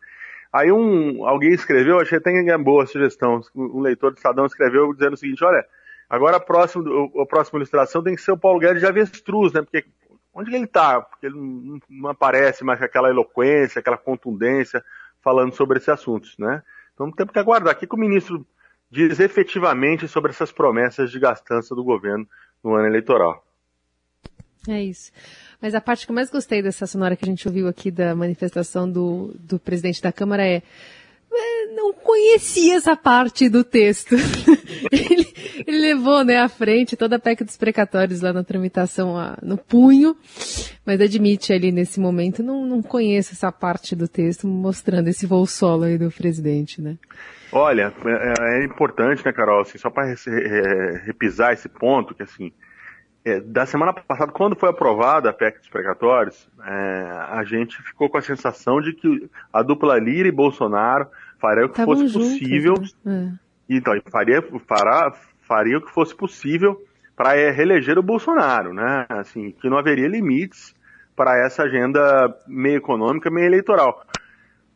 Aí 0.52 0.72
um, 0.72 1.26
alguém 1.28 1.52
escreveu, 1.52 2.00
achei 2.00 2.18
até 2.18 2.32
que 2.32 2.50
é 2.50 2.58
boa 2.58 2.86
sugestão, 2.86 3.42
um 3.56 3.82
leitor 3.82 4.12
do 4.12 4.18
Estadão 4.18 4.46
escreveu 4.46 4.94
dizendo 4.94 5.14
o 5.14 5.18
seguinte, 5.18 5.44
olha, 5.44 5.66
agora 6.10 6.38
a 6.38 6.40
próxima, 6.40 6.84
a 7.22 7.26
próxima 7.26 7.60
ilustração 7.60 8.04
tem 8.04 8.16
que 8.16 8.22
ser 8.22 8.32
o 8.32 8.38
Paulo 8.38 8.60
Guedes 8.60 8.82
de 8.82 8.88
avestruz, 8.88 9.54
né? 9.54 9.62
Porque 9.62 9.86
onde 10.34 10.54
ele 10.54 10.66
está? 10.66 11.02
Porque 11.02 11.26
ele 11.26 11.36
não, 11.36 11.80
não, 11.90 12.10
aparece 12.10 12.64
mais 12.64 12.82
aquela 12.82 13.10
eloquência, 13.10 13.80
aquela 13.80 13.98
contundência 13.98 14.84
falando 15.22 15.54
sobre 15.54 15.78
esses 15.78 15.90
assuntos, 15.90 16.38
né? 16.38 16.64
Então 16.94 17.12
temos 17.12 17.34
que 17.34 17.40
aguardar. 17.40 17.74
O 17.74 17.78
que 17.78 17.88
o 17.90 17.98
ministro 17.98 18.46
diz 18.90 19.20
efetivamente 19.20 20.08
sobre 20.08 20.32
essas 20.32 20.52
promessas 20.52 21.12
de 21.12 21.20
gastança 21.20 21.76
do 21.76 21.84
governo 21.84 22.28
no 22.64 22.76
ano 22.76 22.88
eleitoral? 22.88 23.47
É 24.68 24.84
isso. 24.84 25.12
Mas 25.62 25.74
a 25.74 25.82
parte 25.82 26.06
que 26.06 26.12
eu 26.12 26.16
mais 26.16 26.30
gostei 26.30 26.62
dessa 26.62 26.86
sonora 26.86 27.16
que 27.16 27.24
a 27.24 27.28
gente 27.28 27.48
ouviu 27.48 27.68
aqui 27.68 27.90
da 27.90 28.14
manifestação 28.14 28.90
do, 28.90 29.34
do 29.40 29.58
presidente 29.58 30.02
da 30.02 30.12
Câmara 30.12 30.46
é, 30.46 30.62
é 31.32 31.66
não 31.74 31.94
conhecia 31.94 32.76
essa 32.76 32.96
parte 32.96 33.48
do 33.48 33.64
texto. 33.64 34.16
ele, 34.92 35.34
ele, 35.66 35.80
levou 35.80 36.24
né, 36.24 36.38
à 36.38 36.50
frente 36.50 36.98
toda 36.98 37.16
a 37.16 37.20
PEC 37.20 37.46
dos 37.46 37.56
precatórios 37.56 38.22
lá 38.22 38.34
na 38.34 38.44
tramitação 38.44 39.16
no 39.42 39.58
punho, 39.58 40.18
mas 40.86 41.00
admite 41.00 41.54
ali 41.54 41.72
nesse 41.72 42.00
momento, 42.00 42.44
não, 42.44 42.66
não 42.66 42.82
conheço 42.82 43.34
essa 43.34 43.52
parte 43.52 43.96
do 43.96 44.08
texto, 44.08 44.48
mostrando 44.48 45.08
esse 45.08 45.26
voo 45.26 45.48
solo 45.48 45.84
aí 45.84 45.98
do 45.98 46.12
presidente, 46.12 46.82
né? 46.82 46.98
Olha, 47.52 47.94
é, 48.06 48.62
é 48.62 48.66
importante, 48.66 49.26
né, 49.26 49.32
Carol, 49.32 49.62
assim, 49.62 49.78
só 49.78 49.90
para 49.90 50.14
repisar 51.06 51.54
esse 51.54 51.70
ponto, 51.70 52.14
que 52.14 52.24
assim, 52.24 52.52
é, 53.26 53.40
da 53.42 53.66
semana 53.66 53.94
passada, 53.94 54.32
quando 54.32 54.56
foi 54.56 54.70
aprovada 54.70 55.30
a 55.30 55.34
PEC 55.34 55.60
dos 55.60 55.70
precatórios, 55.70 56.50
é, 56.66 56.72
a 57.30 57.44
gente 57.44 57.82
ficou 57.84 58.10
com 58.10 58.18
a 58.18 58.22
sensação 58.22 58.80
de 58.80 58.94
que 58.94 59.30
a 59.52 59.62
dupla 59.62 60.00
Lira 60.00 60.28
e 60.28 60.32
Bolsonaro 60.32 61.08
faria 61.40 61.66
o 61.66 61.70
que 61.70 61.84
fosse 61.84 62.08
juntos, 62.08 62.30
possível. 62.30 62.74
Né? 63.04 63.38
É. 63.70 63.76
Então, 63.76 63.94
faria, 64.10 64.42
fará, 64.66 65.14
faria 65.42 65.78
o 65.78 65.82
que 65.82 65.92
fosse 65.92 66.16
possível 66.16 66.82
para 67.16 67.36
é, 67.36 67.50
reeleger 67.50 67.98
o 67.98 68.04
Bolsonaro, 68.04 68.74
né? 68.74 69.06
Assim, 69.10 69.52
que 69.52 69.70
não 69.70 69.78
haveria 69.78 70.08
limites 70.08 70.74
para 71.16 71.44
essa 71.44 71.64
agenda 71.64 72.34
meio 72.48 72.78
econômica, 72.78 73.30
meio 73.30 73.48
eleitoral. 73.48 74.06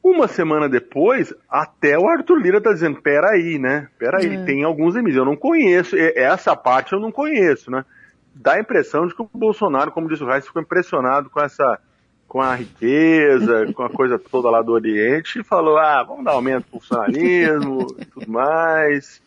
Uma 0.04 0.28
semana 0.28 0.68
depois, 0.68 1.32
até 1.48 1.98
o 1.98 2.08
Arthur 2.08 2.40
Lira 2.40 2.58
está 2.58 2.74
dizendo, 2.74 3.00
peraí, 3.00 3.60
né? 3.60 3.88
Peraí, 4.00 4.36
é. 4.36 4.44
tem 4.44 4.64
alguns 4.64 4.96
limites. 4.96 5.16
Eu 5.16 5.26
não 5.26 5.36
conheço, 5.36 5.96
essa 5.96 6.56
parte 6.56 6.94
eu 6.94 7.00
não 7.00 7.12
conheço, 7.12 7.70
né? 7.70 7.86
Dá 8.34 8.54
a 8.54 8.60
impressão 8.60 9.08
de 9.08 9.16
que 9.16 9.22
o 9.22 9.30
Bolsonaro, 9.34 9.92
como 9.92 10.08
disse 10.08 10.24
o 10.24 10.28
Reis, 10.28 10.46
ficou 10.46 10.62
impressionado 10.62 11.30
com 11.30 11.40
essa 11.40 11.80
com 12.28 12.42
a 12.42 12.56
riqueza, 12.56 13.72
com 13.76 13.84
a 13.84 13.90
coisa 13.90 14.18
toda 14.18 14.50
lá 14.50 14.62
do 14.62 14.72
Oriente, 14.72 15.40
e 15.40 15.44
falou, 15.44 15.78
ah, 15.78 16.02
vamos 16.02 16.24
dar 16.24 16.32
aumento 16.32 16.66
pro 16.70 16.80
funcionalismo 16.80 17.88
e 18.00 18.06
tudo 18.06 18.32
mais. 18.32 19.22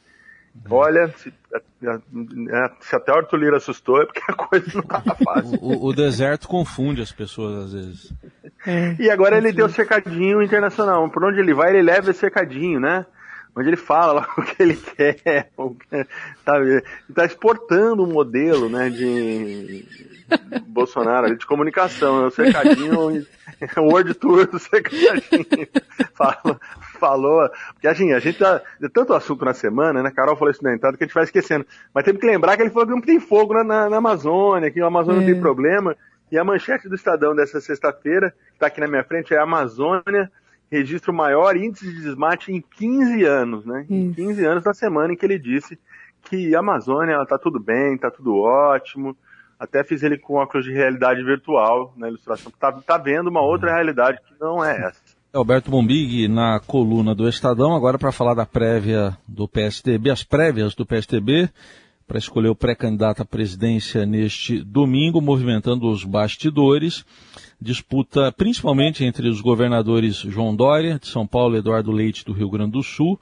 Olha, 0.71 1.09
se, 1.19 1.33
é, 1.53 2.71
se 2.81 2.97
até 2.97 3.13
o 3.13 3.17
Arthur 3.17 3.37
Lira 3.37 3.57
assustou, 3.59 4.01
é 4.01 4.07
porque 4.07 4.23
a 4.27 4.33
coisa 4.33 4.67
não 4.73 4.81
estava 4.81 5.15
fácil. 5.17 5.59
O, 5.61 5.89
o, 5.89 5.93
deserto 5.93 6.49
confunde 6.49 7.03
as 7.03 7.13
pessoas 7.13 7.67
às 7.67 7.73
vezes. 7.73 8.15
É, 8.65 8.97
e 8.99 9.11
agora 9.11 9.37
ele 9.37 9.53
deu 9.53 9.67
o 9.67 9.71
cercadinho 9.71 10.41
internacional. 10.41 11.11
Por 11.11 11.25
onde 11.25 11.41
ele 11.41 11.53
vai, 11.53 11.71
ele 11.71 11.83
leva 11.83 12.11
esse 12.11 12.21
cercadinho, 12.21 12.79
né? 12.79 13.05
Onde 13.57 13.69
ele 13.69 13.77
fala 13.77 14.13
lá 14.13 14.29
o 14.37 14.43
que 14.43 14.63
ele 14.63 14.77
quer, 14.77 15.51
tá, 16.45 16.55
está 17.09 17.25
exportando 17.25 18.03
um 18.03 18.13
modelo 18.13 18.69
né, 18.69 18.91
de 18.91 19.87
Bolsonaro 20.67 21.37
de 21.37 21.47
comunicação, 21.47 22.25
é 22.25 22.27
o 22.27 22.31
cercadinho, 22.31 23.27
é 23.61 23.81
o 23.81 23.85
World 23.85 24.15
Tour 24.15 24.47
do 24.47 24.59
cercadinho. 24.59 25.69
Falou, 26.15 26.61
falou, 27.01 27.51
porque 27.73 27.89
assim, 27.89 28.13
a 28.13 28.21
gente 28.21 28.39
tá, 28.39 28.63
de 28.81 28.89
tanto 28.89 29.13
assunto 29.13 29.45
na 29.45 29.53
semana, 29.53 30.01
né, 30.01 30.13
Carol 30.15 30.37
falou 30.37 30.51
isso 30.51 30.63
na 30.63 30.73
entrada 30.73 30.97
que 30.97 31.03
a 31.03 31.07
gente 31.07 31.15
vai 31.15 31.25
esquecendo, 31.25 31.67
mas 31.93 32.05
temos 32.05 32.21
que 32.21 32.27
lembrar 32.27 32.57
que 32.57 32.63
ele 32.63 32.71
falou 32.71 32.87
que 32.87 32.95
não 32.95 33.01
tem 33.01 33.19
fogo 33.19 33.53
na, 33.53 33.65
na, 33.65 33.91
na 33.91 33.97
Amazônia, 33.97 34.71
que 34.71 34.81
a 34.81 34.87
Amazônia 34.87 35.21
não 35.21 35.27
tem 35.27 35.37
é. 35.37 35.41
problema, 35.41 35.97
e 36.31 36.39
a 36.39 36.45
manchete 36.45 36.89
do 36.89 36.95
Estadão 36.95 37.35
dessa 37.35 37.61
sexta-feira, 37.61 38.31
que 38.31 38.55
está 38.55 38.69
aqui 38.69 38.81
na 38.81 38.87
minha 38.87 39.03
frente, 39.03 39.35
é 39.35 39.39
a 39.39 39.43
Amazônia 39.43 40.31
registra 40.75 41.13
o 41.13 41.15
maior 41.15 41.57
índice 41.57 41.87
de 41.87 42.03
desmate 42.03 42.53
em 42.53 42.61
15 42.61 43.25
anos, 43.25 43.65
né? 43.65 43.87
Em 43.89 44.13
15 44.13 44.45
anos 44.45 44.65
da 44.65 44.75
semana 44.75 45.13
em 45.13 45.17
que 45.17 45.25
ele 45.25 45.39
disse 45.39 45.79
que 46.25 46.55
a 46.55 46.59
Amazônia 46.59 47.23
está 47.23 47.39
tudo 47.39 47.61
bem, 47.61 47.95
está 47.95 48.11
tudo 48.11 48.37
ótimo. 48.37 49.17
Até 49.59 49.85
fiz 49.85 50.03
ele 50.03 50.19
com 50.19 50.35
óculos 50.35 50.67
de 50.67 50.73
realidade 50.73 51.23
virtual 51.23 51.95
na 51.97 52.09
ilustração. 52.09 52.51
Está 52.53 52.73
tá 52.73 52.99
vendo 52.99 53.29
uma 53.29 53.41
outra 53.41 53.73
realidade 53.73 54.19
que 54.19 54.35
não 54.41 54.65
é 54.65 54.89
essa. 54.89 55.01
Alberto 55.33 55.71
Bombig 55.71 56.29
na 56.29 56.61
coluna 56.61 57.15
do 57.15 57.29
Estadão, 57.29 57.75
agora 57.75 57.99
para 57.99 58.13
falar 58.13 58.35
da 58.35 58.47
prévia 58.47 59.17
do 59.27 59.49
PSDB, 59.49 60.11
as 60.11 60.23
prévias 60.23 60.75
do 60.75 60.87
PSDB, 60.87 61.49
para 62.07 62.19
escolher 62.19 62.49
o 62.49 62.55
pré-candidato 62.55 63.23
à 63.23 63.25
presidência 63.25 64.05
neste 64.07 64.63
domingo, 64.63 65.21
movimentando 65.21 65.89
os 65.89 66.05
bastidores 66.05 67.05
disputa 67.65 68.31
principalmente 68.31 69.05
entre 69.05 69.27
os 69.27 69.41
governadores 69.41 70.17
João 70.17 70.55
Dória, 70.55 70.99
de 70.99 71.09
São 71.09 71.27
Paulo, 71.27 71.57
Eduardo 71.57 71.91
Leite, 71.91 72.23
do 72.23 72.35
Rio 72.35 72.51
Grande 72.51 72.73
do 72.73 72.83
Sul. 72.83 73.19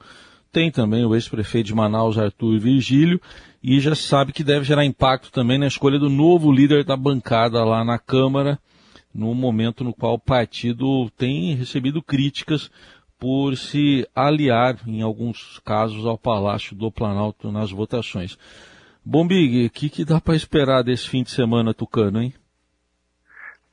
Tem 0.51 0.69
também 0.69 1.05
o 1.05 1.15
ex-prefeito 1.15 1.67
de 1.67 1.73
Manaus, 1.73 2.17
Arthur 2.17 2.59
Virgílio, 2.59 3.19
e 3.63 3.79
já 3.79 3.95
sabe 3.95 4.33
que 4.33 4.43
deve 4.43 4.65
gerar 4.65 4.83
impacto 4.83 5.31
também 5.31 5.57
na 5.57 5.65
escolha 5.65 5.97
do 5.97 6.09
novo 6.09 6.51
líder 6.51 6.83
da 6.83 6.97
bancada 6.97 7.63
lá 7.63 7.85
na 7.85 7.97
Câmara, 7.97 8.59
no 9.15 9.33
momento 9.33 9.83
no 9.83 9.93
qual 9.93 10.15
o 10.15 10.19
partido 10.19 11.09
tem 11.17 11.55
recebido 11.55 12.03
críticas 12.03 12.69
por 13.17 13.55
se 13.55 14.05
aliar, 14.13 14.77
em 14.85 15.01
alguns 15.01 15.59
casos, 15.63 16.05
ao 16.05 16.17
Palácio 16.17 16.75
do 16.75 16.91
Planalto 16.91 17.49
nas 17.49 17.71
votações. 17.71 18.37
Bombig, 19.05 19.65
o 19.65 19.69
que, 19.69 19.89
que 19.89 20.03
dá 20.03 20.19
para 20.19 20.35
esperar 20.35 20.83
desse 20.83 21.07
fim 21.07 21.23
de 21.23 21.31
semana 21.31 21.73
tucano, 21.73 22.21
hein? 22.21 22.33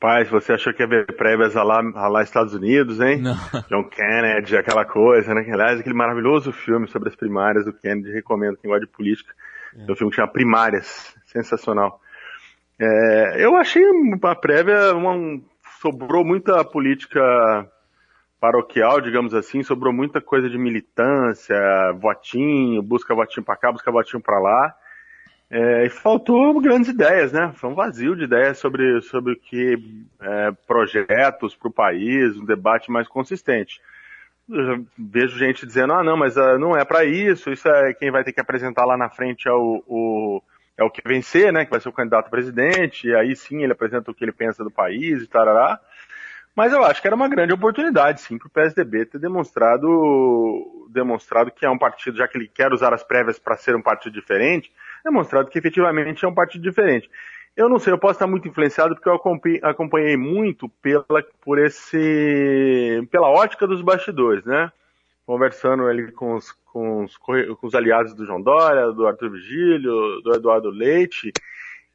Paz, 0.01 0.31
você 0.31 0.55
achou 0.55 0.73
que 0.73 0.83
ia 0.83 0.89
ver 0.89 1.15
prévias 1.15 1.55
a 1.55 1.63
lá, 1.63 1.81
a 1.95 2.09
lá 2.09 2.23
Estados 2.23 2.55
Unidos, 2.55 2.99
hein? 3.01 3.19
Não. 3.19 3.37
John 3.69 3.85
Kennedy, 3.85 4.57
aquela 4.57 4.87
coisa, 4.87 5.35
né? 5.35 5.47
Aliás, 5.53 5.79
aquele 5.79 5.95
maravilhoso 5.95 6.53
filme 6.53 6.89
sobre 6.89 7.11
as 7.11 7.15
primárias 7.15 7.67
do 7.67 7.73
Kennedy, 7.75 8.11
recomendo 8.11 8.57
quem 8.57 8.71
gosta 8.71 8.87
de 8.87 8.91
política. 8.91 9.35
É 9.77 9.93
um 9.93 9.95
filme 9.95 10.11
que 10.11 10.17
chama 10.17 10.33
Primárias, 10.33 11.15
sensacional. 11.27 12.01
É, 12.79 13.45
eu 13.45 13.55
achei 13.57 13.85
a 14.23 14.35
prévia, 14.35 14.95
uma, 14.95 15.39
sobrou 15.83 16.25
muita 16.25 16.65
política 16.65 17.21
paroquial, 18.41 19.03
digamos 19.03 19.35
assim, 19.35 19.63
sobrou 19.63 19.93
muita 19.93 20.19
coisa 20.19 20.49
de 20.49 20.57
militância, 20.57 21.57
votinho, 22.01 22.83
busca 22.83 23.15
votinho 23.15 23.45
para 23.45 23.57
cá, 23.57 23.71
busca 23.71 23.93
votinho 23.93 24.23
para 24.23 24.41
lá. 24.41 24.75
É, 25.51 25.89
faltou 25.89 26.61
grandes 26.61 26.89
ideias, 26.89 27.33
né? 27.33 27.53
Foi 27.57 27.69
um 27.69 27.75
vazio 27.75 28.15
de 28.15 28.23
ideias 28.23 28.59
sobre, 28.59 29.01
sobre 29.03 29.35
que 29.35 29.77
é, 30.21 30.53
projetos 30.65 31.57
para 31.57 31.69
o 31.69 31.73
país, 31.73 32.37
um 32.37 32.45
debate 32.45 32.89
mais 32.89 33.09
consistente. 33.09 33.81
Eu 34.49 34.87
vejo 34.97 35.39
gente 35.39 35.67
dizendo, 35.67 35.93
ah, 35.93 36.05
não, 36.05 36.17
mas 36.17 36.37
uh, 36.37 36.57
não 36.59 36.77
é 36.77 36.85
para 36.85 37.05
isso, 37.05 37.51
isso 37.51 37.69
é 37.69 37.93
quem 37.95 38.11
vai 38.11 38.23
ter 38.23 38.33
que 38.33 38.41
apresentar 38.41 38.85
lá 38.85 38.97
na 38.97 39.09
frente 39.09 39.49
é 39.49 39.53
o, 39.53 39.83
o, 39.87 40.43
é 40.77 40.85
o 40.85 40.91
que 40.91 41.03
vencer, 41.05 41.53
né? 41.53 41.65
Que 41.65 41.71
vai 41.71 41.81
ser 41.81 41.89
o 41.89 41.93
candidato 41.93 42.27
a 42.27 42.31
presidente, 42.31 43.09
e 43.09 43.15
aí 43.15 43.35
sim 43.35 43.63
ele 43.63 43.73
apresenta 43.73 44.11
o 44.11 44.15
que 44.15 44.25
ele 44.25 44.33
pensa 44.33 44.63
do 44.63 44.71
país 44.71 45.23
e 45.23 45.27
tarará. 45.27 45.81
Mas 46.55 46.73
eu 46.73 46.85
acho 46.85 47.01
que 47.01 47.07
era 47.07 47.17
uma 47.17 47.29
grande 47.29 47.53
oportunidade, 47.53 48.21
sim, 48.21 48.39
para 48.39 48.49
o 48.49 48.51
PSDB 48.51 49.07
ter 49.07 49.19
demonstrado, 49.19 50.87
demonstrado 50.91 51.51
que 51.51 51.65
é 51.65 51.71
um 51.71 51.79
partido, 51.79 52.19
já 52.19 52.27
que 52.27 52.37
ele 52.37 52.49
quer 52.49 52.73
usar 52.73 52.93
as 52.93 53.03
prévias 53.03 53.39
para 53.39 53.57
ser 53.57 53.77
um 53.77 53.83
partido 53.83 54.13
diferente, 54.13 54.71
demonstrado 55.05 55.51
que 55.51 55.59
efetivamente 55.59 56.25
é 56.25 56.29
um 56.29 56.35
partido 56.35 56.63
diferente. 56.63 57.11
Eu 57.57 57.69
não 57.69 57.79
sei, 57.79 57.93
eu 57.93 57.99
posso 57.99 58.15
estar 58.15 58.27
muito 58.27 58.49
influenciado 58.49 58.95
porque 58.95 59.09
eu 59.09 59.21
acompanhei, 59.63 60.17
muito 60.17 60.69
pela, 60.81 61.05
por 61.41 61.59
esse, 61.59 63.07
pela 63.11 63.29
ótica 63.29 63.67
dos 63.67 63.83
bastidores, 63.83 64.45
né? 64.45 64.73
Conversando 65.27 65.87
ali 65.87 66.11
com 66.13 66.37
os, 66.37 66.53
com 66.53 67.05
os, 67.05 67.17
com 67.17 67.35
os 67.63 67.75
aliados 67.75 68.15
do 68.15 68.25
João 68.25 68.41
Dória, 68.41 68.93
do 68.93 69.07
Arthur 69.07 69.31
Vigílio, 69.31 70.21
do 70.23 70.35
Eduardo 70.35 70.71
Leite, 70.71 71.33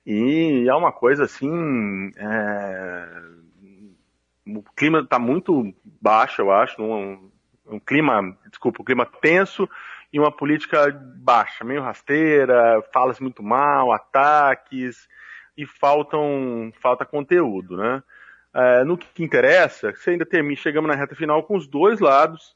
e 0.06 0.66
é 0.68 0.76
uma 0.76 0.92
coisa 0.92 1.24
assim. 1.24 2.12
É... 2.16 3.08
O 4.48 4.62
clima 4.76 5.00
está 5.00 5.18
muito 5.18 5.74
baixo, 6.00 6.42
eu 6.42 6.52
acho, 6.52 6.80
um, 6.80 7.32
um 7.66 7.80
clima, 7.80 8.38
desculpa, 8.48 8.84
um 8.84 8.86
clima 8.86 9.08
tenso 9.20 9.68
e 10.16 10.20
uma 10.20 10.32
política 10.32 10.90
baixa, 11.18 11.66
meio 11.66 11.82
rasteira, 11.82 12.82
falas 12.94 13.20
muito 13.20 13.44
mal, 13.44 13.92
ataques 13.92 15.10
e 15.58 15.66
faltam 15.66 16.72
falta 16.82 17.04
conteúdo, 17.04 17.76
né? 17.76 18.02
É, 18.54 18.86
no 18.86 18.98
que 18.98 19.22
interessa, 19.22 19.92
você 19.94 20.12
ainda 20.12 20.26
termina, 20.26 20.56
chegamos 20.56 20.90
na 20.90 20.96
reta 20.96 21.14
final 21.18 21.44
com 21.44 21.58
os 21.58 21.68
dois 21.68 22.00
lados, 22.00 22.56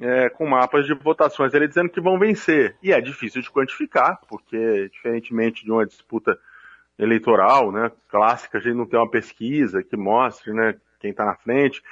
é, 0.00 0.28
com 0.28 0.46
mapas 0.46 0.86
de 0.86 0.94
votações 0.94 1.52
ele 1.54 1.66
dizendo 1.66 1.88
que 1.88 2.00
vão 2.00 2.20
vencer. 2.20 2.76
E 2.80 2.92
é 2.92 3.00
difícil 3.00 3.42
de 3.42 3.50
quantificar, 3.50 4.20
porque 4.28 4.88
diferentemente 4.92 5.64
de 5.64 5.72
uma 5.72 5.84
disputa 5.84 6.38
eleitoral, 6.96 7.72
né, 7.72 7.90
clássica, 8.08 8.58
a 8.58 8.60
gente 8.60 8.76
não 8.76 8.86
tem 8.86 8.96
uma 8.96 9.10
pesquisa 9.10 9.82
que 9.82 9.96
mostre, 9.96 10.52
né, 10.52 10.76
quem 11.00 11.10
está 11.10 11.24
na 11.24 11.34
frente. 11.34 11.82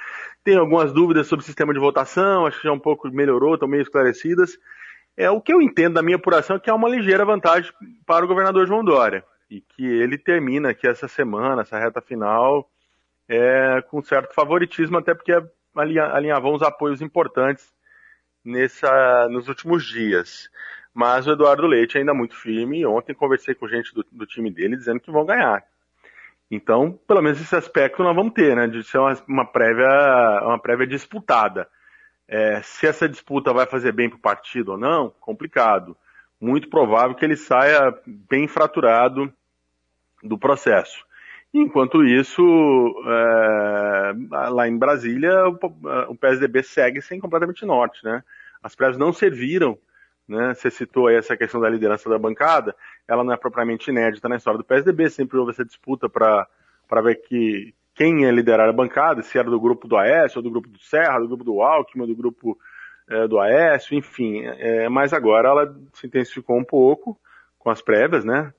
Tem 0.41 0.55
algumas 0.55 0.93
dúvidas 0.93 1.27
sobre 1.27 1.43
o 1.43 1.45
sistema 1.45 1.73
de 1.73 1.79
votação, 1.81 2.45
acho 2.45 2.61
que 2.61 2.67
já 2.67 2.71
um 2.71 2.79
pouco 2.79 3.11
melhorou, 3.11 3.55
estão 3.55 3.67
meio 3.67 3.81
esclarecidas. 3.81 4.57
É 5.17 5.29
o 5.29 5.41
que 5.41 5.53
eu 5.53 5.61
entendo 5.61 5.95
da 5.95 6.01
minha 6.01 6.15
apuração 6.17 6.55
é 6.55 6.59
que 6.59 6.69
há 6.69 6.75
uma 6.75 6.89
ligeira 6.89 7.25
vantagem 7.25 7.71
para 8.05 8.25
o 8.25 8.27
governador 8.27 8.65
João 8.67 8.83
Dória 8.83 9.23
e 9.49 9.61
que 9.61 9.85
ele 9.85 10.17
termina 10.17 10.69
aqui 10.69 10.87
essa 10.87 11.07
semana, 11.07 11.61
essa 11.61 11.77
reta 11.77 12.01
final, 12.01 12.69
é, 13.27 13.81
com 13.89 14.01
certo 14.01 14.33
favoritismo, 14.33 14.97
até 14.97 15.13
porque 15.13 15.33
alinhavam 15.75 16.53
os 16.53 16.61
apoios 16.61 17.01
importantes 17.01 17.73
nessa, 18.43 19.27
nos 19.29 19.47
últimos 19.47 19.85
dias. 19.85 20.49
Mas 20.93 21.27
o 21.27 21.31
Eduardo 21.31 21.67
Leite 21.67 21.97
ainda 21.97 22.13
muito 22.13 22.35
firme. 22.35 22.85
Ontem 22.85 23.13
conversei 23.13 23.55
com 23.55 23.67
gente 23.67 23.93
do, 23.93 24.05
do 24.11 24.25
time 24.25 24.51
dele 24.51 24.75
dizendo 24.75 24.99
que 24.99 25.11
vão 25.11 25.25
ganhar. 25.25 25.63
Então, 26.49 26.99
pelo 27.07 27.21
menos 27.21 27.39
esse 27.39 27.55
aspecto 27.55 28.03
nós 28.03 28.15
vamos 28.15 28.33
ter, 28.33 28.55
né? 28.55 28.67
De 28.67 28.83
ser 28.83 28.97
uma, 28.97 29.17
uma 29.27 29.45
prévia, 29.45 29.87
uma 30.43 30.59
prévia 30.59 30.85
disputada. 30.85 31.67
É, 32.31 32.61
se 32.61 32.87
essa 32.87 33.09
disputa 33.09 33.51
vai 33.51 33.65
fazer 33.65 33.91
bem 33.91 34.09
para 34.09 34.15
o 34.15 34.21
partido 34.21 34.71
ou 34.71 34.77
não, 34.77 35.13
complicado. 35.19 35.97
Muito 36.39 36.69
provável 36.69 37.13
que 37.15 37.25
ele 37.25 37.35
saia 37.35 37.93
bem 38.07 38.47
fraturado 38.47 39.31
do 40.23 40.37
processo. 40.37 41.05
Enquanto 41.53 42.05
isso, 42.05 42.41
é, 43.05 44.13
lá 44.49 44.67
em 44.67 44.77
Brasília, 44.77 45.45
o, 46.07 46.15
PSDB 46.15 46.63
segue 46.63 47.01
sem 47.01 47.19
completamente 47.19 47.65
norte, 47.65 48.03
né? 48.05 48.23
As 48.63 48.73
prévias 48.73 48.97
não 48.97 49.11
serviram 49.11 49.77
né? 50.31 50.53
Você 50.53 50.71
citou 50.71 51.07
aí 51.07 51.15
essa 51.15 51.35
questão 51.35 51.59
da 51.59 51.69
liderança 51.69 52.09
da 52.09 52.17
bancada, 52.17 52.73
ela 53.05 53.23
não 53.23 53.33
é 53.33 53.37
propriamente 53.37 53.91
inédita 53.91 54.29
na 54.29 54.37
história 54.37 54.57
do 54.57 54.63
PSDB, 54.63 55.09
sempre 55.09 55.37
houve 55.37 55.51
essa 55.51 55.65
disputa 55.65 56.07
para 56.09 56.47
ver 57.03 57.15
que 57.15 57.75
quem 58.01 58.23
ia 58.23 58.31
liderar 58.31 58.67
a 58.67 58.73
bancada, 58.73 59.21
se 59.21 59.37
era 59.37 59.47
do 59.47 59.59
grupo 59.59 59.87
do 59.87 59.95
Aécio, 59.95 60.39
ou 60.39 60.43
do 60.43 60.49
grupo 60.49 60.67
do 60.67 60.79
Serra, 60.79 61.19
do 61.19 61.27
grupo 61.27 61.43
do 61.43 61.61
Alckmin, 61.61 62.07
do 62.07 62.15
grupo 62.15 62.57
é, 63.07 63.27
do 63.27 63.39
Aécio, 63.39 63.95
enfim. 63.95 64.43
É, 64.43 64.89
mas 64.89 65.13
agora 65.13 65.49
ela 65.49 65.75
se 65.93 66.07
intensificou 66.07 66.57
um 66.57 66.63
pouco 66.63 67.15
com 67.59 67.69
as 67.69 67.79
prévias, 67.79 68.25
né? 68.25 68.51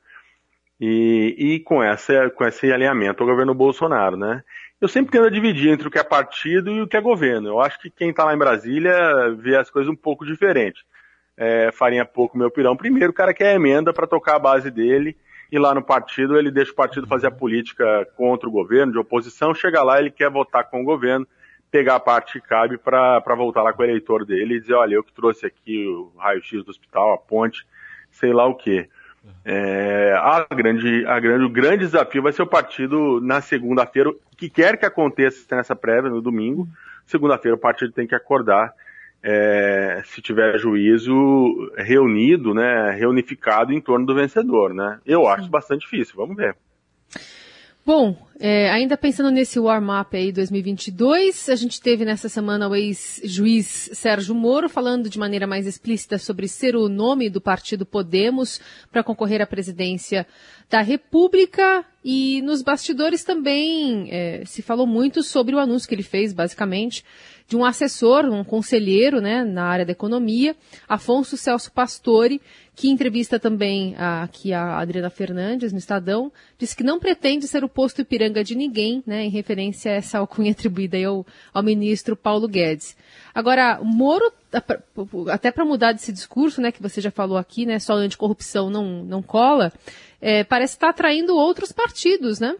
E, 0.81 1.35
e 1.37 1.61
com, 1.61 1.83
essa, 1.83 2.31
com 2.31 2.45
esse 2.45 2.73
alinhamento 2.73 3.21
ao 3.21 3.29
governo 3.29 3.53
Bolsonaro, 3.53 4.17
né? 4.17 4.45
Eu 4.81 4.87
sempre 4.87 5.11
tento 5.11 5.29
dividir 5.29 5.71
entre 5.71 5.89
o 5.89 5.91
que 5.91 5.99
é 5.99 6.05
partido 6.05 6.71
e 6.71 6.81
o 6.81 6.87
que 6.87 6.97
é 6.97 7.01
governo. 7.01 7.49
Eu 7.49 7.61
acho 7.61 7.81
que 7.81 7.91
quem 7.91 8.11
está 8.11 8.25
lá 8.25 8.35
em 8.35 8.39
Brasília 8.39 9.35
vê 9.37 9.57
as 9.57 9.69
coisas 9.71 9.93
um 9.93 9.97
pouco 9.97 10.25
diferentes 10.25 10.85
é, 11.37 11.71
farinha 11.73 12.05
pouco 12.05 12.39
meu 12.39 12.51
pirão. 12.51 12.77
Primeiro, 12.77 13.11
o 13.11 13.15
cara 13.15 13.35
quer 13.35 13.55
emenda 13.55 13.93
para 13.93 14.07
tocar 14.07 14.37
a 14.37 14.39
base 14.39 14.71
dele 14.71 15.17
e 15.53 15.59
lá 15.59 15.75
no 15.75 15.83
partido 15.83 16.39
ele 16.39 16.51
deixa 16.51 16.73
o 16.73 16.75
partido 16.75 17.07
fazer 17.07 17.27
a 17.27 17.31
política 17.31 18.09
contra 18.17 18.49
o 18.49 18.53
governo, 18.53 18.91
de 18.91 18.99
oposição, 18.99 19.55
chega 19.55 19.83
lá 19.83 20.01
ele 20.01 20.11
quer 20.11 20.31
votar 20.31 20.65
com 20.71 20.81
o 20.81 20.85
governo, 20.85 21.29
pegar 21.71 21.97
a 21.97 22.01
parte 22.01 22.41
que 22.41 22.49
cabe 22.49 22.79
para 22.79 23.21
voltar 23.37 23.63
lá 23.63 23.71
com 23.71 23.83
o 23.83 23.85
eleitor 23.85 24.25
dele 24.25 24.57
e 24.57 24.61
dizer, 24.61 24.73
olha, 24.73 24.95
eu 24.95 25.05
que 25.05 25.13
trouxe 25.13 25.45
aqui 25.45 25.87
o 25.87 26.11
raio-x 26.17 26.65
do 26.65 26.71
hospital, 26.71 27.13
a 27.13 27.19
ponte, 27.19 27.67
sei 28.11 28.33
lá 28.33 28.47
o 28.47 28.55
quê. 28.55 28.89
É, 29.45 30.15
a 30.17 30.47
grande, 30.55 31.05
a 31.07 31.21
grande, 31.21 31.45
o 31.45 31.51
grande 31.51 31.85
desafio 31.85 32.23
vai 32.23 32.33
ser 32.33 32.43
o 32.43 32.47
partido 32.47 33.21
na 33.21 33.43
segunda-feira, 33.43 34.09
o 34.09 34.17
que 34.37 34.49
quer 34.49 34.79
que 34.79 34.87
aconteça 34.87 35.55
nessa 35.55 35.77
prévia, 35.77 36.11
no 36.11 36.23
domingo, 36.23 36.67
segunda-feira 37.05 37.57
o 37.57 37.61
partido 37.61 37.93
tem 37.93 38.07
que 38.07 38.15
acordar 38.15 38.73
é, 39.23 40.03
se 40.05 40.21
tiver 40.21 40.59
juízo 40.59 41.05
reunido, 41.77 42.53
né, 42.53 42.91
reunificado 42.91 43.73
em 43.73 43.81
torno 43.81 44.05
do 44.05 44.15
vencedor, 44.15 44.75
né? 44.75 44.99
Eu 45.07 45.29
acho 45.29 45.49
bastante 45.49 45.83
difícil, 45.83 46.15
vamos 46.17 46.37
ver. 46.37 46.57
Bom, 47.85 48.17
é, 48.39 48.71
ainda 48.71 48.97
pensando 48.97 49.29
nesse 49.29 49.59
warm-up 49.59 50.17
aí 50.17 50.31
2022, 50.31 51.49
a 51.49 51.57
gente 51.57 51.81
teve 51.81 52.05
nessa 52.05 52.29
semana 52.29 52.69
o 52.69 52.77
ex-juiz 52.77 53.91
Sérgio 53.93 54.37
Moro 54.37 54.69
falando 54.69 55.11
de 55.11 55.19
maneira 55.19 55.49
mais 55.49 55.67
explícita 55.67 56.17
sobre 56.17 56.47
ser 56.47 56.77
o 56.77 56.89
nome 56.89 57.29
do 57.29 57.41
partido 57.41 57.85
Podemos 57.85 58.61
para 58.93 59.03
concorrer 59.03 59.43
à 59.43 59.47
presidência 59.47 60.25
da 60.71 60.81
República 60.81 61.85
e 62.05 62.43
nos 62.43 62.63
bastidores 62.63 63.23
também 63.23 64.09
é, 64.11 64.45
se 64.45 64.61
falou 64.61 64.87
muito 64.87 65.23
sobre 65.23 65.55
o 65.55 65.59
anúncio 65.59 65.89
que 65.89 65.95
ele 65.95 66.03
fez, 66.03 66.33
basicamente, 66.33 67.05
de 67.47 67.57
um 67.57 67.65
assessor, 67.65 68.25
um 68.25 68.43
conselheiro 68.43 69.21
né, 69.21 69.45
na 69.45 69.65
área 69.65 69.85
da 69.85 69.93
economia, 69.93 70.57
Afonso 70.89 71.37
Celso 71.37 71.71
Pastore, 71.71 72.41
que 72.75 72.89
entrevista 72.89 73.39
também 73.39 73.95
a, 73.97 74.23
aqui 74.23 74.53
a 74.53 74.79
Adriana 74.79 75.11
Fernandes 75.11 75.73
no 75.73 75.79
Estadão, 75.79 76.33
disse 76.59 76.75
que 76.75 76.83
não 76.83 76.99
pretende 76.99 77.47
ser 77.47 77.63
o 77.63 77.69
posto 77.69 78.01
Ipiranga 78.01 78.43
de 78.43 78.55
ninguém, 78.55 79.03
né, 79.07 79.25
em 79.25 79.31
referência 79.31 79.93
a 79.93 79.97
essa 79.97 80.19
alcunha 80.19 80.51
atribuída 80.53 80.97
ao, 81.07 81.27
ao 81.53 81.63
ministro 81.63 82.17
Paulo 82.17 82.49
Guedes. 82.49 82.97
Agora, 83.35 83.81
Moro, 83.83 84.33
até 85.31 85.51
para 85.51 85.65
mudar 85.65 85.93
desse 85.93 86.13
discurso, 86.13 86.61
né, 86.61 86.71
que 86.71 86.83
você 86.83 87.01
já 87.01 87.11
falou 87.11 87.39
aqui, 87.39 87.65
né, 87.65 87.79
só 87.79 87.95
anticorrupção 87.95 88.69
não, 88.71 89.03
não 89.05 89.23
cola, 89.23 89.73
é, 90.21 90.45
parece 90.45 90.75
estar 90.75 90.89
tá 90.89 90.91
atraindo 90.91 91.37
outros 91.37 91.73
partidos, 91.73 92.39
né? 92.39 92.55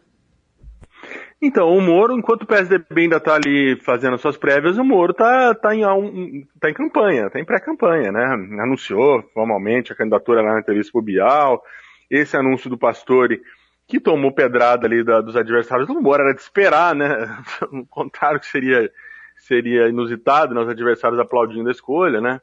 Então, 1.45 1.77
o 1.77 1.81
Moro, 1.81 2.17
enquanto 2.17 2.43
o 2.43 2.47
PSDB 2.47 3.03
ainda 3.03 3.17
está 3.17 3.35
ali 3.35 3.77
fazendo 3.81 4.17
suas 4.17 4.37
prévias, 4.37 4.79
o 4.79 4.85
Moro 4.85 5.11
está 5.11 5.53
tá 5.57 5.75
em, 5.75 5.83
tá 6.61 6.71
em 6.71 6.75
campanha, 6.75 7.27
está 7.27 7.41
em 7.41 7.45
pré-campanha, 7.45 8.13
né? 8.13 8.25
Anunciou 8.63 9.21
formalmente 9.35 9.93
a 9.93 9.97
candidatura 9.97 10.41
lá 10.41 10.55
na 10.55 10.61
entrevista 10.61 10.93
pro 10.93 11.03
Bial, 11.03 11.61
esse 12.09 12.37
anúncio 12.37 12.71
do 12.71 12.79
Pastore, 12.79 13.43
que 13.89 13.99
tomou 13.99 14.33
pedrada 14.33 14.87
ali 14.87 15.03
da, 15.03 15.21
dos 15.21 15.37
adversários 15.37 15.89
do 15.89 16.01
Moro, 16.01 16.23
era 16.23 16.33
de 16.33 16.41
esperar, 16.41 16.95
né? 16.95 17.09
O 17.73 17.85
contrário 17.87 18.39
que 18.39 18.47
seria, 18.47 18.89
seria 19.53 19.89
inusitado, 19.89 20.55
né? 20.55 20.63
os 20.63 20.69
adversários 20.69 21.21
aplaudindo 21.21 21.69
a 21.69 21.73
escolha, 21.73 22.21
né? 22.21 22.41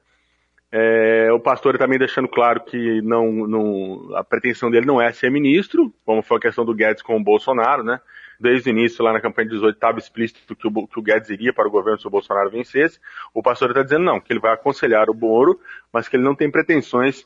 É, 0.72 1.32
o 1.34 1.40
Pastore 1.40 1.80
também 1.80 1.98
deixando 1.98 2.28
claro 2.28 2.62
que 2.62 3.02
não, 3.02 3.32
não, 3.48 4.16
a 4.16 4.24
pretensão 4.24 4.70
dele 4.70 4.86
não 4.86 5.02
é 5.02 5.12
ser 5.12 5.32
ministro, 5.32 5.92
como 6.06 6.22
foi 6.22 6.38
a 6.38 6.42
questão 6.42 6.64
do 6.64 6.76
Guedes 6.76 7.02
com 7.02 7.18
o 7.18 7.24
Bolsonaro, 7.24 7.84
né? 7.84 8.00
desde 8.40 8.70
o 8.70 8.72
início, 8.72 9.04
lá 9.04 9.12
na 9.12 9.20
campanha 9.20 9.50
de 9.50 9.56
18, 9.56 9.76
estava 9.76 10.00
explícito 10.00 10.56
que 10.56 10.68
o, 10.68 10.88
que 10.88 11.00
o 11.00 11.02
Guedes 11.02 11.30
iria 11.30 11.52
para 11.52 11.68
o 11.68 11.72
governo 11.72 12.00
se 12.00 12.08
o 12.08 12.12
Bolsonaro 12.12 12.50
vencesse. 12.50 13.00
O 13.34 13.44
pastor 13.44 13.70
está 13.70 13.84
dizendo 13.84 14.06
não, 14.06 14.22
que 14.22 14.32
ele 14.32 14.40
vai 14.40 14.54
aconselhar 14.54 15.10
o 15.10 15.14
Moro, 15.14 15.60
mas 15.92 16.08
que 16.08 16.16
ele 16.16 16.24
não 16.24 16.36
tem 16.36 16.50
pretensões 16.50 17.26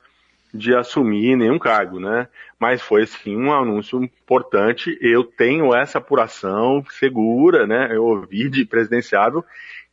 de 0.53 0.75
assumir 0.75 1.35
nenhum 1.35 1.57
cargo, 1.57 1.99
né? 1.99 2.27
Mas 2.59 2.81
foi 2.81 3.07
sim 3.07 3.35
um 3.35 3.51
anúncio 3.51 4.03
importante. 4.03 4.95
Eu 5.01 5.23
tenho 5.23 5.73
essa 5.73 5.97
apuração 5.97 6.83
segura, 6.91 7.65
né? 7.65 7.89
Eu 7.91 8.03
ouvi 8.03 8.49
de 8.49 8.63
presidenciável 8.63 9.43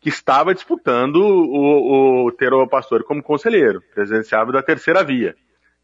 que 0.01 0.09
estava 0.09 0.55
disputando 0.55 1.17
o, 1.17 2.29
o 2.29 2.67
pastor 2.69 3.05
como 3.05 3.23
conselheiro, 3.23 3.83
presidenciável 3.95 4.53
da 4.53 4.63
terceira 4.63 5.03
via, 5.03 5.35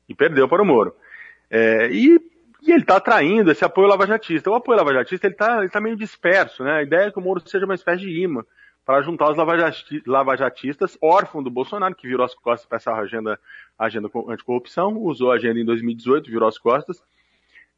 e 0.08 0.14
perdeu 0.14 0.48
para 0.48 0.62
o 0.62 0.66
Moro. 0.66 0.94
É, 1.50 1.88
e 1.90 2.20
e 2.62 2.72
ele 2.72 2.80
está 2.80 2.96
atraindo 2.96 3.52
esse 3.52 3.64
apoio 3.64 3.86
lavajatista. 3.86 4.50
O 4.50 4.54
apoio 4.54 4.76
lavajatista 4.76 5.28
ele 5.28 5.34
está 5.34 5.60
ele 5.60 5.68
tá 5.68 5.80
meio 5.80 5.96
disperso, 5.96 6.64
né? 6.64 6.78
A 6.78 6.82
ideia 6.82 7.06
é 7.06 7.10
que 7.12 7.18
o 7.18 7.22
Moro 7.22 7.40
seja 7.46 7.64
uma 7.64 7.76
espécie 7.76 8.00
de 8.00 8.22
imã 8.22 8.44
para 8.86 9.02
juntar 9.02 9.32
os 9.32 9.36
lavajatistas, 10.06 10.96
órfão 11.02 11.42
do 11.42 11.50
Bolsonaro, 11.50 11.92
que 11.92 12.06
virou 12.06 12.24
as 12.24 12.36
costas 12.36 12.68
para 12.68 12.76
essa 12.76 12.92
agenda, 12.92 13.36
agenda 13.76 14.08
anticorrupção, 14.28 14.96
usou 14.98 15.32
a 15.32 15.34
agenda 15.34 15.58
em 15.58 15.64
2018, 15.64 16.30
virou 16.30 16.48
as 16.48 16.56
costas, 16.56 17.02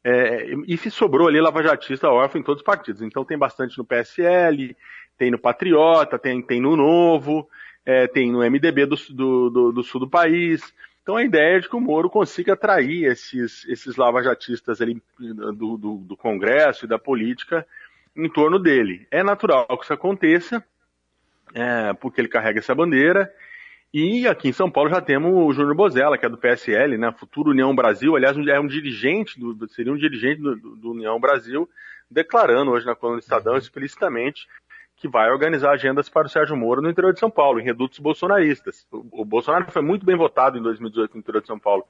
é, 0.03 0.53
e 0.67 0.77
se 0.77 0.91
sobrou 0.91 1.27
ali 1.27 1.41
lavajatista 1.41 2.09
órfão 2.09 2.39
em 2.39 2.43
todos 2.43 2.61
os 2.61 2.65
partidos. 2.65 3.01
Então 3.01 3.25
tem 3.25 3.39
bastante 3.39 3.75
no 3.75 3.83
PSL, 3.83 4.77
tem 5.17 5.31
no 5.31 5.39
Patriota, 5.39 6.19
tem, 6.19 6.43
tem 6.43 6.61
no 6.61 6.75
Novo, 6.75 7.49
é, 7.83 8.05
tem 8.05 8.31
no 8.31 8.47
MDB 8.47 8.85
do, 8.85 8.95
do, 9.09 9.49
do, 9.49 9.71
do 9.71 9.83
sul 9.83 10.01
do 10.01 10.09
país. 10.09 10.61
Então 11.01 11.17
a 11.17 11.23
ideia 11.23 11.57
é 11.57 11.59
de 11.59 11.67
que 11.67 11.75
o 11.75 11.81
Moro 11.81 12.07
consiga 12.07 12.53
atrair 12.53 13.05
esses, 13.05 13.67
esses 13.67 13.95
lavajatistas 13.95 14.79
ali 14.79 15.01
do, 15.19 15.75
do, 15.75 15.97
do 15.97 16.15
Congresso 16.15 16.85
e 16.85 16.87
da 16.87 16.99
política 16.99 17.65
em 18.15 18.29
torno 18.29 18.59
dele. 18.59 19.07
É 19.09 19.23
natural 19.23 19.65
que 19.65 19.85
isso 19.85 19.93
aconteça, 19.93 20.63
é, 21.53 21.93
porque 21.93 22.21
ele 22.21 22.27
carrega 22.27 22.59
essa 22.59 22.75
bandeira. 22.75 23.31
E 23.93 24.27
aqui 24.27 24.49
em 24.49 24.53
São 24.53 24.69
Paulo 24.69 24.89
já 24.89 25.01
temos 25.01 25.31
o 25.33 25.51
Júnior 25.51 25.75
Bozella, 25.75 26.17
que 26.17 26.25
é 26.25 26.29
do 26.29 26.37
PSL, 26.37 26.97
né, 26.97 27.11
futuro 27.11 27.49
União 27.49 27.75
Brasil, 27.75 28.15
aliás, 28.15 28.37
é 28.37 28.59
um 28.59 28.67
dirigente, 28.67 29.39
do, 29.39 29.67
seria 29.69 29.91
um 29.91 29.97
dirigente 29.97 30.41
do, 30.41 30.55
do 30.55 30.91
União 30.91 31.19
Brasil, 31.19 31.67
declarando 32.09 32.71
hoje 32.71 32.85
na 32.85 32.95
coluna 32.95 33.19
do 33.19 33.23
Estadão 33.23 33.57
explicitamente 33.57 34.47
que 34.99 35.07
vai 35.07 35.31
organizar 35.31 35.71
agendas 35.71 36.09
para 36.09 36.27
o 36.27 36.29
Sérgio 36.29 36.57
Moro 36.57 36.81
no 36.81 36.89
interior 36.89 37.13
de 37.13 37.19
São 37.19 37.31
Paulo, 37.31 37.59
em 37.59 37.63
redutos 37.63 37.99
bolsonaristas. 37.99 38.85
O, 38.91 39.21
o 39.21 39.25
Bolsonaro 39.25 39.71
foi 39.71 39.81
muito 39.81 40.05
bem 40.05 40.15
votado 40.15 40.57
em 40.57 40.61
2018 40.61 41.13
no 41.13 41.19
interior 41.19 41.41
de 41.41 41.47
São 41.47 41.57
Paulo. 41.57 41.85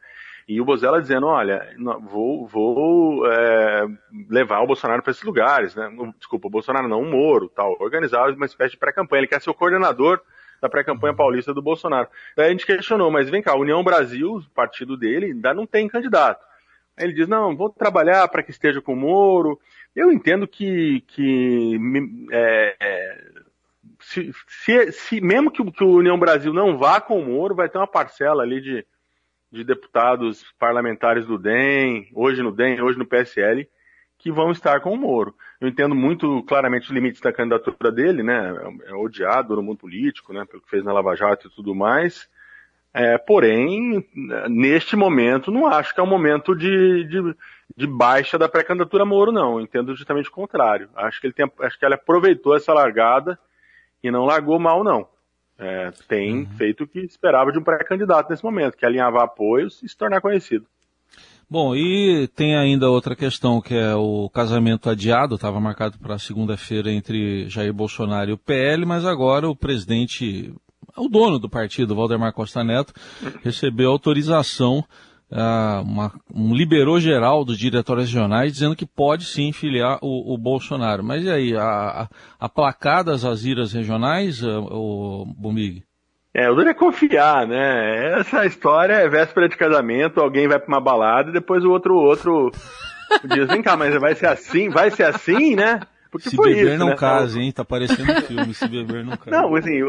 E 0.49 0.59
o 0.59 0.65
Bozella 0.65 0.99
dizendo, 0.99 1.27
olha, 1.27 1.62
vou, 2.09 2.47
vou 2.47 3.31
é, 3.31 3.85
levar 4.27 4.62
o 4.62 4.65
Bolsonaro 4.65 5.03
para 5.03 5.12
esses 5.12 5.21
lugares, 5.21 5.75
né? 5.75 5.88
Desculpa, 6.17 6.47
o 6.47 6.49
Bolsonaro 6.49 6.88
não, 6.88 7.03
o 7.03 7.05
Moro, 7.05 7.47
tal, 7.49 7.77
organizar 7.79 8.27
uma 8.31 8.47
espécie 8.47 8.71
de 8.71 8.79
pré-campanha. 8.79 9.19
Ele 9.19 9.27
quer 9.27 9.39
ser 9.39 9.51
o 9.51 9.53
coordenador 9.53 10.19
da 10.59 10.67
pré-campanha 10.67 11.13
paulista 11.13 11.53
do 11.53 11.62
Bolsonaro. 11.62 12.07
Daí 12.35 12.47
a 12.47 12.49
gente 12.49 12.65
questionou, 12.65 13.12
mas 13.12 13.29
vem 13.29 13.43
cá, 13.43 13.55
União 13.55 13.83
Brasil, 13.83 14.38
o 14.38 14.49
partido 14.49 14.97
dele, 14.97 15.27
ainda 15.27 15.53
não 15.53 15.67
tem 15.67 15.88
candidato. 15.88 16.43
Aí 16.97 17.05
ele 17.05 17.13
diz, 17.13 17.27
não, 17.27 17.55
vou 17.55 17.69
trabalhar 17.69 18.27
para 18.27 18.41
que 18.41 18.49
esteja 18.49 18.81
com 18.81 18.93
o 18.93 18.97
Moro, 18.97 19.59
eu 19.95 20.12
entendo 20.12 20.47
que, 20.47 21.01
que 21.01 21.79
é, 22.31 22.75
é, 22.79 23.23
se, 23.99 24.31
se, 24.47 24.91
se, 24.93 25.21
mesmo 25.21 25.51
que, 25.51 25.63
que, 25.71 25.83
o 25.83 25.97
União 25.97 26.17
Brasil 26.17 26.51
não 26.51 26.75
vá 26.75 26.99
com 26.99 27.19
o 27.19 27.25
Moro, 27.25 27.53
vai 27.53 27.69
ter 27.69 27.77
uma 27.77 27.85
parcela 27.85 28.41
ali 28.41 28.59
de, 28.59 28.85
de 29.51 29.63
deputados 29.63 30.45
parlamentares 30.59 31.25
do 31.25 31.38
DEM, 31.38 32.07
hoje 32.13 32.41
no 32.41 32.51
DEM, 32.51 32.81
hoje 32.81 32.97
no 32.97 33.05
PSL, 33.05 33.67
que 34.17 34.31
vão 34.31 34.51
estar 34.51 34.79
com 34.81 34.93
o 34.93 34.97
Moro. 34.97 35.33
Eu 35.59 35.67
entendo 35.67 35.95
muito 35.95 36.43
claramente 36.43 36.83
os 36.83 36.91
limites 36.91 37.21
da 37.21 37.33
candidatura 37.33 37.91
dele, 37.91 38.21
né? 38.21 38.53
É, 38.85 38.91
é 38.91 38.93
odiado 38.93 39.55
no 39.55 39.63
mundo 39.63 39.77
político, 39.77 40.33
né? 40.33 40.45
Pelo 40.45 40.62
que 40.62 40.69
fez 40.69 40.83
na 40.83 40.93
Lava 40.93 41.15
Jato 41.15 41.47
e 41.47 41.51
tudo 41.51 41.73
mais. 41.73 42.29
É, 42.93 43.17
porém, 43.17 44.05
neste 44.49 44.95
momento, 44.95 45.51
não 45.51 45.67
acho 45.67 45.93
que 45.93 45.99
é 45.99 46.03
um 46.03 46.07
momento 46.07 46.55
de, 46.55 47.03
de, 47.05 47.35
de 47.77 47.88
baixa 47.88 48.38
da 48.38 48.49
pré-candidatura 48.49 49.05
Moro, 49.05 49.31
não. 49.31 49.62
Entendo 49.62 49.95
justamente 49.95 50.29
o 50.29 50.33
contrário. 50.33 50.89
Acho 50.95 51.21
que 51.21 51.27
ele 51.27 51.33
tem, 51.33 51.49
acho 51.62 51.79
que 51.79 51.85
ele 51.85 51.95
aproveitou 51.95 52.55
essa 52.55 52.73
largada 52.73 53.39
e 54.03 54.12
não 54.12 54.25
largou 54.25 54.59
mal, 54.59 54.83
não. 54.83 55.07
É, 55.59 55.91
tem 56.07 56.37
uhum. 56.37 56.45
feito 56.57 56.85
o 56.85 56.87
que 56.87 56.99
esperava 56.99 57.51
de 57.51 57.59
um 57.59 57.63
pré-candidato 57.63 58.29
nesse 58.29 58.43
momento, 58.43 58.77
que 58.77 58.85
é 58.85 58.87
alinhava 58.87 59.23
apoios 59.23 59.83
e 59.83 59.89
se 59.89 59.97
tornar 59.97 60.21
conhecido. 60.21 60.65
Bom, 61.49 61.75
e 61.75 62.27
tem 62.29 62.55
ainda 62.55 62.89
outra 62.89 63.15
questão, 63.15 63.59
que 63.59 63.73
é 63.73 63.93
o 63.95 64.29
casamento 64.29 64.89
adiado, 64.89 65.35
estava 65.35 65.59
marcado 65.59 65.97
para 65.97 66.19
segunda-feira 66.19 66.91
entre 66.91 67.49
Jair 67.49 67.73
Bolsonaro 67.73 68.29
e 68.29 68.33
o 68.33 68.37
PL, 68.37 68.85
mas 68.85 69.03
agora 69.03 69.49
o 69.49 69.55
presidente 69.55 70.53
o 70.95 71.07
dono 71.07 71.39
do 71.39 71.49
partido, 71.49 71.95
Valdemar 71.95 72.33
Costa 72.33 72.63
Neto, 72.63 72.93
recebeu 73.43 73.91
autorização, 73.91 74.83
uh, 75.31 75.81
uma, 75.81 76.11
um 76.33 76.53
liberou 76.53 76.99
geral 76.99 77.45
dos 77.45 77.57
diretórios 77.57 78.07
regionais, 78.07 78.53
dizendo 78.53 78.75
que 78.75 78.85
pode 78.85 79.25
sim 79.25 79.51
filiar 79.51 79.99
o, 80.01 80.33
o 80.33 80.37
Bolsonaro. 80.37 81.03
Mas 81.03 81.23
e 81.23 81.29
aí, 81.29 81.55
a, 81.55 81.63
a, 81.63 82.09
aplacadas 82.39 83.25
as 83.25 83.43
iras 83.45 83.73
regionais, 83.73 84.41
uh, 84.41 84.59
o 84.71 85.25
Bombig? 85.37 85.83
É, 86.33 86.49
o 86.49 86.55
duro 86.55 86.69
é 86.69 86.73
confiar, 86.73 87.47
né? 87.47 88.19
Essa 88.19 88.45
história 88.45 88.93
é 88.93 89.09
véspera 89.09 89.49
de 89.49 89.57
casamento, 89.57 90.19
alguém 90.19 90.47
vai 90.47 90.59
para 90.59 90.67
uma 90.67 90.81
balada 90.81 91.29
e 91.29 91.33
depois 91.33 91.63
o 91.63 91.71
outro, 91.71 91.95
outro 91.95 92.51
diz, 93.25 93.47
vem 93.47 93.63
cá, 93.63 93.75
mas 93.75 93.99
vai 93.99 94.13
ser 94.13 94.27
assim, 94.27 94.69
vai 94.69 94.91
ser 94.91 95.03
assim, 95.03 95.55
né? 95.55 95.79
Porque 96.11 96.29
se 96.29 96.37
beber 96.37 96.73
isso, 96.73 96.77
não 96.79 96.87
né? 96.87 96.95
case, 96.95 97.39
hein? 97.39 97.51
Tá 97.51 97.63
parecendo 97.63 98.11
um 98.11 98.21
filme, 98.21 98.53
se 98.53 98.67
beber 98.67 99.03
não 99.05 99.15
case. 99.15 99.29
Não, 99.29 99.55
assim, 99.55 99.79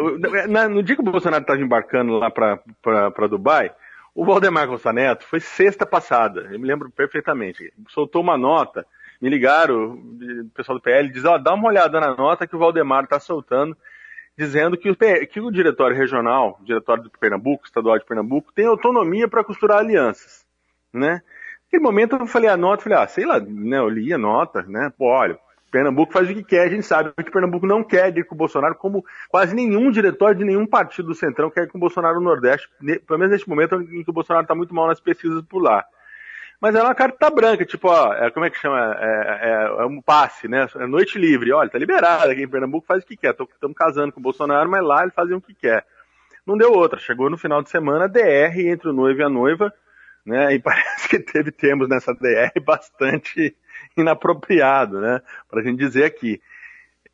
no 0.70 0.83
dia 0.83 0.94
que 0.94 1.03
o 1.03 1.11
Bolsonaro 1.11 1.42
estava 1.42 1.61
embarcando 1.61 2.12
lá 2.12 2.31
para 2.31 3.26
Dubai, 3.29 3.70
o 4.14 4.25
Valdemar 4.25 4.66
Costa 4.68 4.92
Neto 4.92 5.25
foi 5.25 5.40
sexta 5.40 5.87
passada, 5.87 6.49
eu 6.53 6.59
me 6.59 6.66
lembro 6.66 6.90
perfeitamente. 6.90 7.73
Soltou 7.88 8.23
uma 8.23 8.37
nota, 8.37 8.87
me 9.20 9.29
ligaram, 9.29 9.94
o 9.94 10.51
pessoal 10.55 10.79
do 10.79 10.83
PL, 10.83 11.09
diz, 11.11 11.25
ó, 11.25 11.38
dá 11.38 11.55
uma 11.55 11.68
olhada 11.68 12.01
na 12.01 12.14
nota 12.14 12.46
que 12.46 12.57
o 12.57 12.59
Valdemar 12.59 13.05
está 13.05 13.20
soltando, 13.20 13.77
dizendo 14.37 14.77
que 14.77 14.90
o, 14.90 14.96
que 14.96 15.40
o 15.40 15.51
diretório 15.51 15.96
regional, 15.96 16.59
o 16.61 16.64
diretório 16.64 17.03
do 17.03 17.11
Pernambuco, 17.11 17.66
estadual 17.66 17.99
de 17.99 18.05
Pernambuco, 18.05 18.53
tem 18.53 18.66
autonomia 18.66 19.29
para 19.29 19.44
costurar 19.44 19.79
alianças, 19.79 20.46
né? 20.92 21.23
Naquele 21.64 21.83
momento 21.83 22.16
eu 22.16 22.27
falei 22.27 22.51
a 22.51 22.57
nota, 22.57 22.83
falei, 22.83 22.99
ah, 22.99 23.07
sei 23.07 23.25
lá, 23.25 23.38
né, 23.38 23.79
eu 23.79 23.88
li 23.88 24.12
a 24.12 24.18
nota, 24.18 24.62
né, 24.62 24.92
pô, 24.99 25.07
olha, 25.07 25.38
Pernambuco 25.70 26.12
faz 26.12 26.28
o 26.28 26.35
que 26.35 26.42
quer, 26.42 26.66
a 26.66 26.68
gente 26.68 26.85
sabe 26.85 27.12
que 27.12 27.30
Pernambuco 27.30 27.66
não 27.66 27.85
quer 27.85 28.16
ir 28.16 28.24
com 28.24 28.35
o 28.35 28.38
Bolsonaro, 28.38 28.74
como 28.74 29.04
quase 29.28 29.54
nenhum 29.54 29.90
diretor 29.90 30.35
de 30.35 30.44
nenhum 30.44 30.66
partido 30.66 31.09
do 31.09 31.14
Centrão 31.14 31.50
quer 31.50 31.64
ir 31.64 31.68
com 31.68 31.78
o 31.78 31.80
Bolsonaro 31.80 32.16
no 32.16 32.24
Nordeste, 32.26 32.68
pelo 33.06 33.18
menos 33.18 33.33
neste 33.33 33.48
momento 33.48 33.80
em 33.80 34.02
que 34.02 34.11
o 34.11 34.12
Bolsonaro 34.12 34.44
está 34.44 34.54
muito 34.54 34.74
mal 34.74 34.88
nas 34.88 35.00
pesquisas 35.00 35.42
por 35.42 35.62
lá. 35.62 35.85
Mas 36.61 36.74
é 36.74 36.83
uma 36.83 36.94
carta 36.94 37.30
branca, 37.30 37.64
tipo, 37.64 37.88
ó, 37.88 38.12
é, 38.12 38.30
como 38.30 38.44
é 38.44 38.50
que 38.50 38.59
chama? 38.59 38.94
É, 39.00 39.06
é, 39.40 39.83
é, 39.83 39.87
um 39.87 40.02
passe, 40.02 40.46
né? 40.46 40.68
É 40.76 40.87
noite 40.87 41.18
livre. 41.18 41.52
Olha, 41.52 41.70
tá 41.70 41.78
liberado 41.78 42.30
aqui 42.30 42.42
em 42.42 42.48
Pernambuco, 42.48 42.87
faz 42.87 43.02
o 43.02 43.06
que 43.06 43.16
quer. 43.16 43.30
Estamos 43.30 43.74
casando 43.74 44.12
com 44.12 44.20
o 44.20 44.22
Bolsonaro, 44.22 44.68
mas 44.68 44.85
lá 44.85 45.02
ele 45.02 45.11
fazia 45.11 45.35
o 45.35 45.40
que 45.40 45.54
quer. 45.54 45.87
Não 46.46 46.59
deu 46.59 46.70
outra. 46.72 46.98
Chegou 46.98 47.30
no 47.30 47.38
final 47.38 47.62
de 47.62 47.70
semana, 47.70 48.06
DR 48.06 48.61
entre 48.61 48.90
o 48.90 48.92
noivo 48.92 49.20
e 49.20 49.24
a 49.24 49.28
noiva, 49.30 49.72
né? 50.26 50.54
E 50.54 50.59
parece 50.61 51.09
que 51.09 51.18
teve 51.18 51.50
termos 51.50 51.88
nessa 51.88 52.12
DR 52.12 52.52
bastante 52.62 53.56
inapropriado, 53.96 55.00
né? 55.00 55.20
Para 55.48 55.61
a 55.61 55.62
gente 55.62 55.79
dizer 55.79 56.05
aqui. 56.05 56.40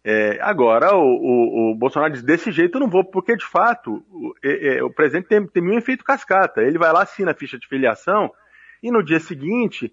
É, 0.09 0.39
agora, 0.41 0.95
o, 0.95 1.03
o, 1.03 1.73
o, 1.73 1.75
Bolsonaro 1.75 2.13
diz, 2.13 2.23
desse 2.23 2.53
jeito 2.53 2.77
eu 2.77 2.81
não 2.81 2.89
vou, 2.89 3.03
porque 3.03 3.37
de 3.37 3.45
fato 3.45 4.05
o, 4.09 4.35
é, 4.45 4.81
o 4.81 4.89
presidente 4.89 5.27
tem, 5.27 5.45
tem 5.45 5.63
um 5.63 5.77
efeito 5.77 6.05
cascata. 6.05 6.63
Ele 6.63 6.79
vai 6.79 6.93
lá, 6.93 7.03
assina 7.03 7.33
a 7.33 7.35
ficha 7.35 7.59
de 7.59 7.67
filiação 7.67 8.33
e 8.81 8.91
no 8.91 9.03
dia 9.03 9.19
seguinte 9.19 9.93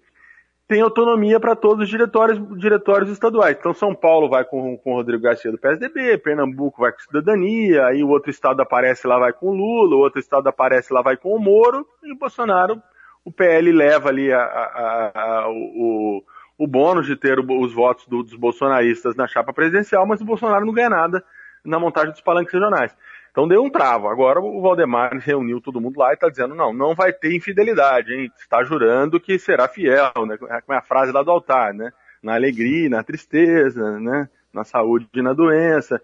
tem 0.66 0.80
autonomia 0.80 1.38
para 1.38 1.54
todos 1.54 1.84
os 1.84 1.90
diretórios, 1.90 2.40
diretórios 2.58 3.10
estaduais. 3.10 3.56
Então 3.58 3.74
São 3.74 3.94
Paulo 3.94 4.28
vai 4.28 4.44
com, 4.44 4.78
com 4.78 4.92
o 4.92 4.96
Rodrigo 4.96 5.22
Garcia 5.22 5.50
do 5.50 5.58
PSDB, 5.58 6.16
Pernambuco 6.18 6.82
vai 6.82 6.92
com 6.92 7.00
Cidadania, 7.00 7.86
aí 7.86 8.02
o 8.02 8.08
outro 8.08 8.30
estado 8.30 8.62
aparece 8.62 9.06
lá 9.06 9.18
vai 9.18 9.32
com 9.32 9.48
o 9.48 9.54
Lula, 9.54 9.96
o 9.96 10.00
outro 10.00 10.20
estado 10.20 10.48
aparece 10.48 10.92
lá 10.92 11.02
vai 11.02 11.16
com 11.16 11.34
o 11.34 11.40
Moro, 11.40 11.86
e 12.02 12.12
o 12.12 12.16
Bolsonaro, 12.16 12.80
o 13.24 13.32
PL 13.32 13.72
leva 13.72 14.08
ali 14.08 14.32
a, 14.32 14.40
a, 14.40 15.12
a, 15.14 15.48
o, 15.50 16.22
o 16.56 16.66
bônus 16.66 17.06
de 17.06 17.16
ter 17.16 17.38
os 17.38 17.72
votos 17.72 18.06
do, 18.06 18.22
dos 18.22 18.34
bolsonaristas 18.34 19.16
na 19.16 19.26
chapa 19.26 19.52
presidencial, 19.52 20.06
mas 20.06 20.20
o 20.20 20.24
Bolsonaro 20.24 20.64
não 20.64 20.72
ganha 20.72 20.90
nada 20.90 21.24
na 21.64 21.78
montagem 21.78 22.12
dos 22.12 22.20
palanques 22.20 22.52
regionais. 22.52 22.94
Então 23.30 23.48
deu 23.48 23.64
um 23.64 23.70
travo. 23.70 24.08
Agora 24.08 24.40
o 24.40 24.62
Valdemar 24.62 25.18
reuniu 25.18 25.60
todo 25.60 25.80
mundo 25.80 25.98
lá 25.98 26.10
e 26.10 26.14
está 26.14 26.28
dizendo: 26.28 26.54
não, 26.54 26.72
não 26.72 26.94
vai 26.94 27.12
ter 27.12 27.34
infidelidade, 27.34 28.14
hein? 28.14 28.30
Está 28.38 28.62
jurando 28.62 29.18
que 29.18 29.38
será 29.38 29.66
fiel, 29.66 30.12
né? 30.26 30.36
Como 30.36 30.72
é 30.72 30.76
a 30.76 30.82
frase 30.82 31.10
lá 31.10 31.22
do 31.22 31.32
altar, 31.32 31.74
né? 31.74 31.92
Na 32.22 32.34
alegria, 32.34 32.88
na 32.88 33.02
tristeza, 33.02 33.98
né? 33.98 34.28
Na 34.52 34.62
saúde 34.62 35.08
e 35.12 35.22
na 35.22 35.32
doença. 35.32 36.00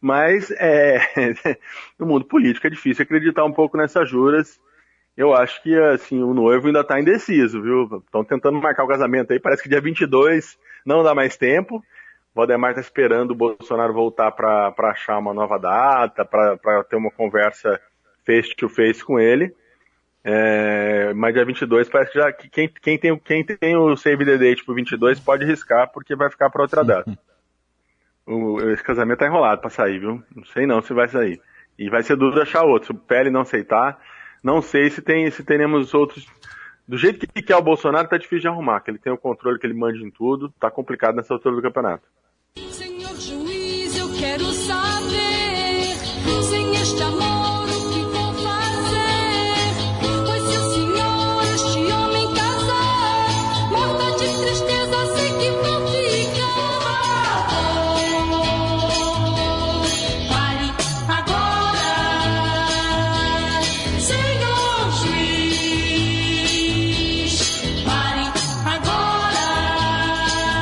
Mas 0.00 0.50
é, 0.52 1.00
no 1.98 2.06
mundo 2.06 2.24
político 2.24 2.66
é 2.66 2.70
difícil 2.70 3.02
acreditar 3.02 3.44
um 3.44 3.52
pouco 3.52 3.76
nessas 3.76 4.08
juras 4.08 4.58
eu 5.16 5.34
acho 5.34 5.62
que 5.62 5.74
assim, 5.74 6.22
o 6.22 6.32
noivo 6.32 6.66
ainda 6.66 6.80
está 6.80 7.00
indeciso, 7.00 7.60
viu? 7.62 8.02
Estão 8.04 8.24
tentando 8.24 8.60
marcar 8.60 8.84
o 8.84 8.88
casamento 8.88 9.32
aí, 9.32 9.40
parece 9.40 9.62
que 9.62 9.68
dia 9.68 9.80
22 9.80 10.58
não 10.84 11.02
dá 11.02 11.14
mais 11.14 11.36
tempo. 11.36 11.76
O 11.76 11.82
Valdemar 12.36 12.70
está 12.70 12.80
esperando 12.80 13.32
o 13.32 13.34
Bolsonaro 13.34 13.92
voltar 13.92 14.30
para 14.32 14.72
achar 14.90 15.18
uma 15.18 15.34
nova 15.34 15.58
data, 15.58 16.24
para 16.24 16.84
ter 16.84 16.96
uma 16.96 17.10
conversa 17.10 17.80
face 18.24 18.54
to 18.54 18.68
face 18.68 19.04
com 19.04 19.18
ele. 19.18 19.54
É, 20.22 21.12
mas 21.14 21.32
dia 21.34 21.44
22 21.44 21.88
parece 21.88 22.12
que 22.12 22.18
já 22.18 22.30
quem, 22.32 22.68
quem, 22.68 22.98
tem, 22.98 23.18
quem 23.18 23.44
tem 23.44 23.76
o 23.76 23.96
save 23.96 24.24
the 24.24 24.36
date 24.36 24.64
pro 24.64 24.74
22 24.74 25.18
pode 25.18 25.46
riscar 25.46 25.90
porque 25.90 26.14
vai 26.14 26.30
ficar 26.30 26.50
para 26.50 26.62
outra 26.62 26.84
data. 26.84 27.10
O, 28.26 28.60
esse 28.70 28.84
casamento 28.84 29.18
tá 29.18 29.26
enrolado 29.26 29.60
para 29.60 29.70
sair, 29.70 29.98
viu? 29.98 30.22
Não 30.36 30.44
sei 30.44 30.64
não 30.64 30.80
se 30.80 30.92
vai 30.92 31.08
sair. 31.08 31.40
E 31.76 31.90
vai 31.90 32.00
ser 32.02 32.14
duro 32.14 32.40
achar 32.40 32.62
outro. 32.62 32.86
Se 32.86 32.92
o 32.92 32.94
PL 32.94 33.28
não 33.28 33.40
aceitar, 33.40 33.98
não 34.42 34.62
sei 34.62 34.90
se 34.90 35.02
tem 35.02 35.30
se 35.30 35.44
teremos 35.44 35.92
outros. 35.94 36.26
Do 36.86 36.98
jeito 36.98 37.26
que 37.26 37.42
quer 37.42 37.56
o 37.56 37.62
Bolsonaro, 37.62 38.08
tá 38.08 38.16
difícil 38.16 38.40
de 38.40 38.48
arrumar, 38.48 38.80
que 38.80 38.90
ele 38.90 38.98
tem 38.98 39.12
o 39.12 39.18
controle, 39.18 39.58
que 39.58 39.66
ele 39.66 39.74
manda 39.74 39.96
em 39.98 40.10
tudo, 40.10 40.52
tá 40.58 40.70
complicado 40.70 41.14
nessa 41.14 41.34
altura 41.34 41.54
do 41.54 41.62
campeonato. 41.62 42.04
Senhor 42.70 43.14
juiz, 43.14 43.96
eu 43.96 44.08
quero 44.18 44.44
saber, 44.46 45.94
sem 46.42 46.74
este 46.74 47.02
amor. 47.02 47.39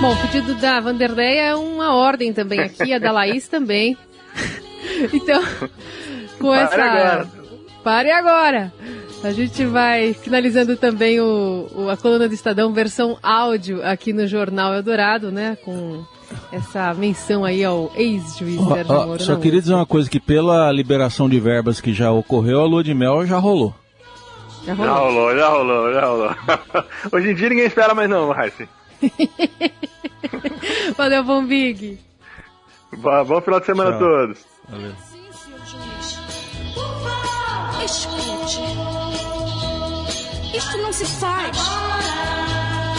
Bom, 0.00 0.12
o 0.12 0.16
pedido 0.16 0.54
da 0.54 0.78
Vanderleia 0.80 1.40
é 1.50 1.54
uma 1.56 1.92
ordem 1.94 2.32
também 2.32 2.61
aqui, 2.61 2.92
a 2.92 2.98
da 2.98 3.11
Laís 3.12 3.48
também. 3.48 3.96
Então, 5.12 5.40
com 6.40 6.48
Pare 6.50 6.62
essa. 6.62 6.82
agora. 6.82 7.28
Pare 7.84 8.11
agora! 8.11 8.72
A 9.22 9.30
gente 9.32 9.64
vai 9.66 10.12
finalizando 10.14 10.76
também 10.76 11.20
o, 11.20 11.68
o- 11.74 11.88
a 11.90 11.96
coluna 11.96 12.26
do 12.26 12.34
Estadão, 12.34 12.72
versão 12.72 13.16
áudio, 13.22 13.84
aqui 13.84 14.12
no 14.12 14.26
Jornal 14.26 14.72
Eldorado, 14.74 15.30
né? 15.30 15.56
Com 15.64 16.02
essa 16.50 16.92
menção 16.94 17.44
aí 17.44 17.62
ao 17.64 17.92
ex-juiz 17.94 18.58
Ó, 18.61 18.74
Sérgio 18.74 18.94
ó, 18.94 19.06
Moro. 19.06 19.22
só 19.22 19.37
queria 19.37 19.58
USP. 19.58 19.61
dizer 19.62 19.74
uma 19.74 19.87
coisa, 19.87 20.08
que 20.11 20.18
pela 20.18 20.72
liberação 20.72 21.28
de 21.28 21.38
verbas 21.38 21.80
que 21.80 21.92
já 21.92 22.11
ocorreu, 22.11 22.61
a 22.61 22.66
lua 22.66 22.82
de 22.82 22.94
mel 22.94 23.26
já 23.26 23.38
rolou. 23.38 23.74
Já 24.64 24.74
Já 24.74 24.84
rolou. 24.92 25.04
rolou, 25.04 25.37
já 25.37 25.48
rolou, 25.48 25.92
já 25.92 26.06
rolou. 26.06 26.34
Hoje 27.12 27.30
em 27.30 27.34
dia 27.34 27.48
ninguém 27.50 27.66
espera 27.66 27.94
mais 27.94 28.08
não, 28.08 28.30
Raíssa. 28.32 28.66
Valeu, 30.96 31.24
Bombig! 31.24 31.98
Bom 32.96 33.24
bom 33.24 33.40
final 33.40 33.61
de 33.61 33.66
semana 33.66 33.90
a 33.90 33.98
Tchau. 33.98 34.00
todos. 34.08 34.38
Valeu. 34.68 34.94
Escute. 37.84 38.61
Isto 40.56 40.78
não 40.78 40.92
se 40.92 41.04
faz. 41.06 41.56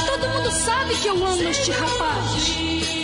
Todo 0.05 0.29
mundo 0.29 0.51
sabe 0.51 0.95
que 0.95 1.07
eu 1.07 1.13
amo 1.25 1.43
este 1.49 1.71
rapaz. 1.71 2.98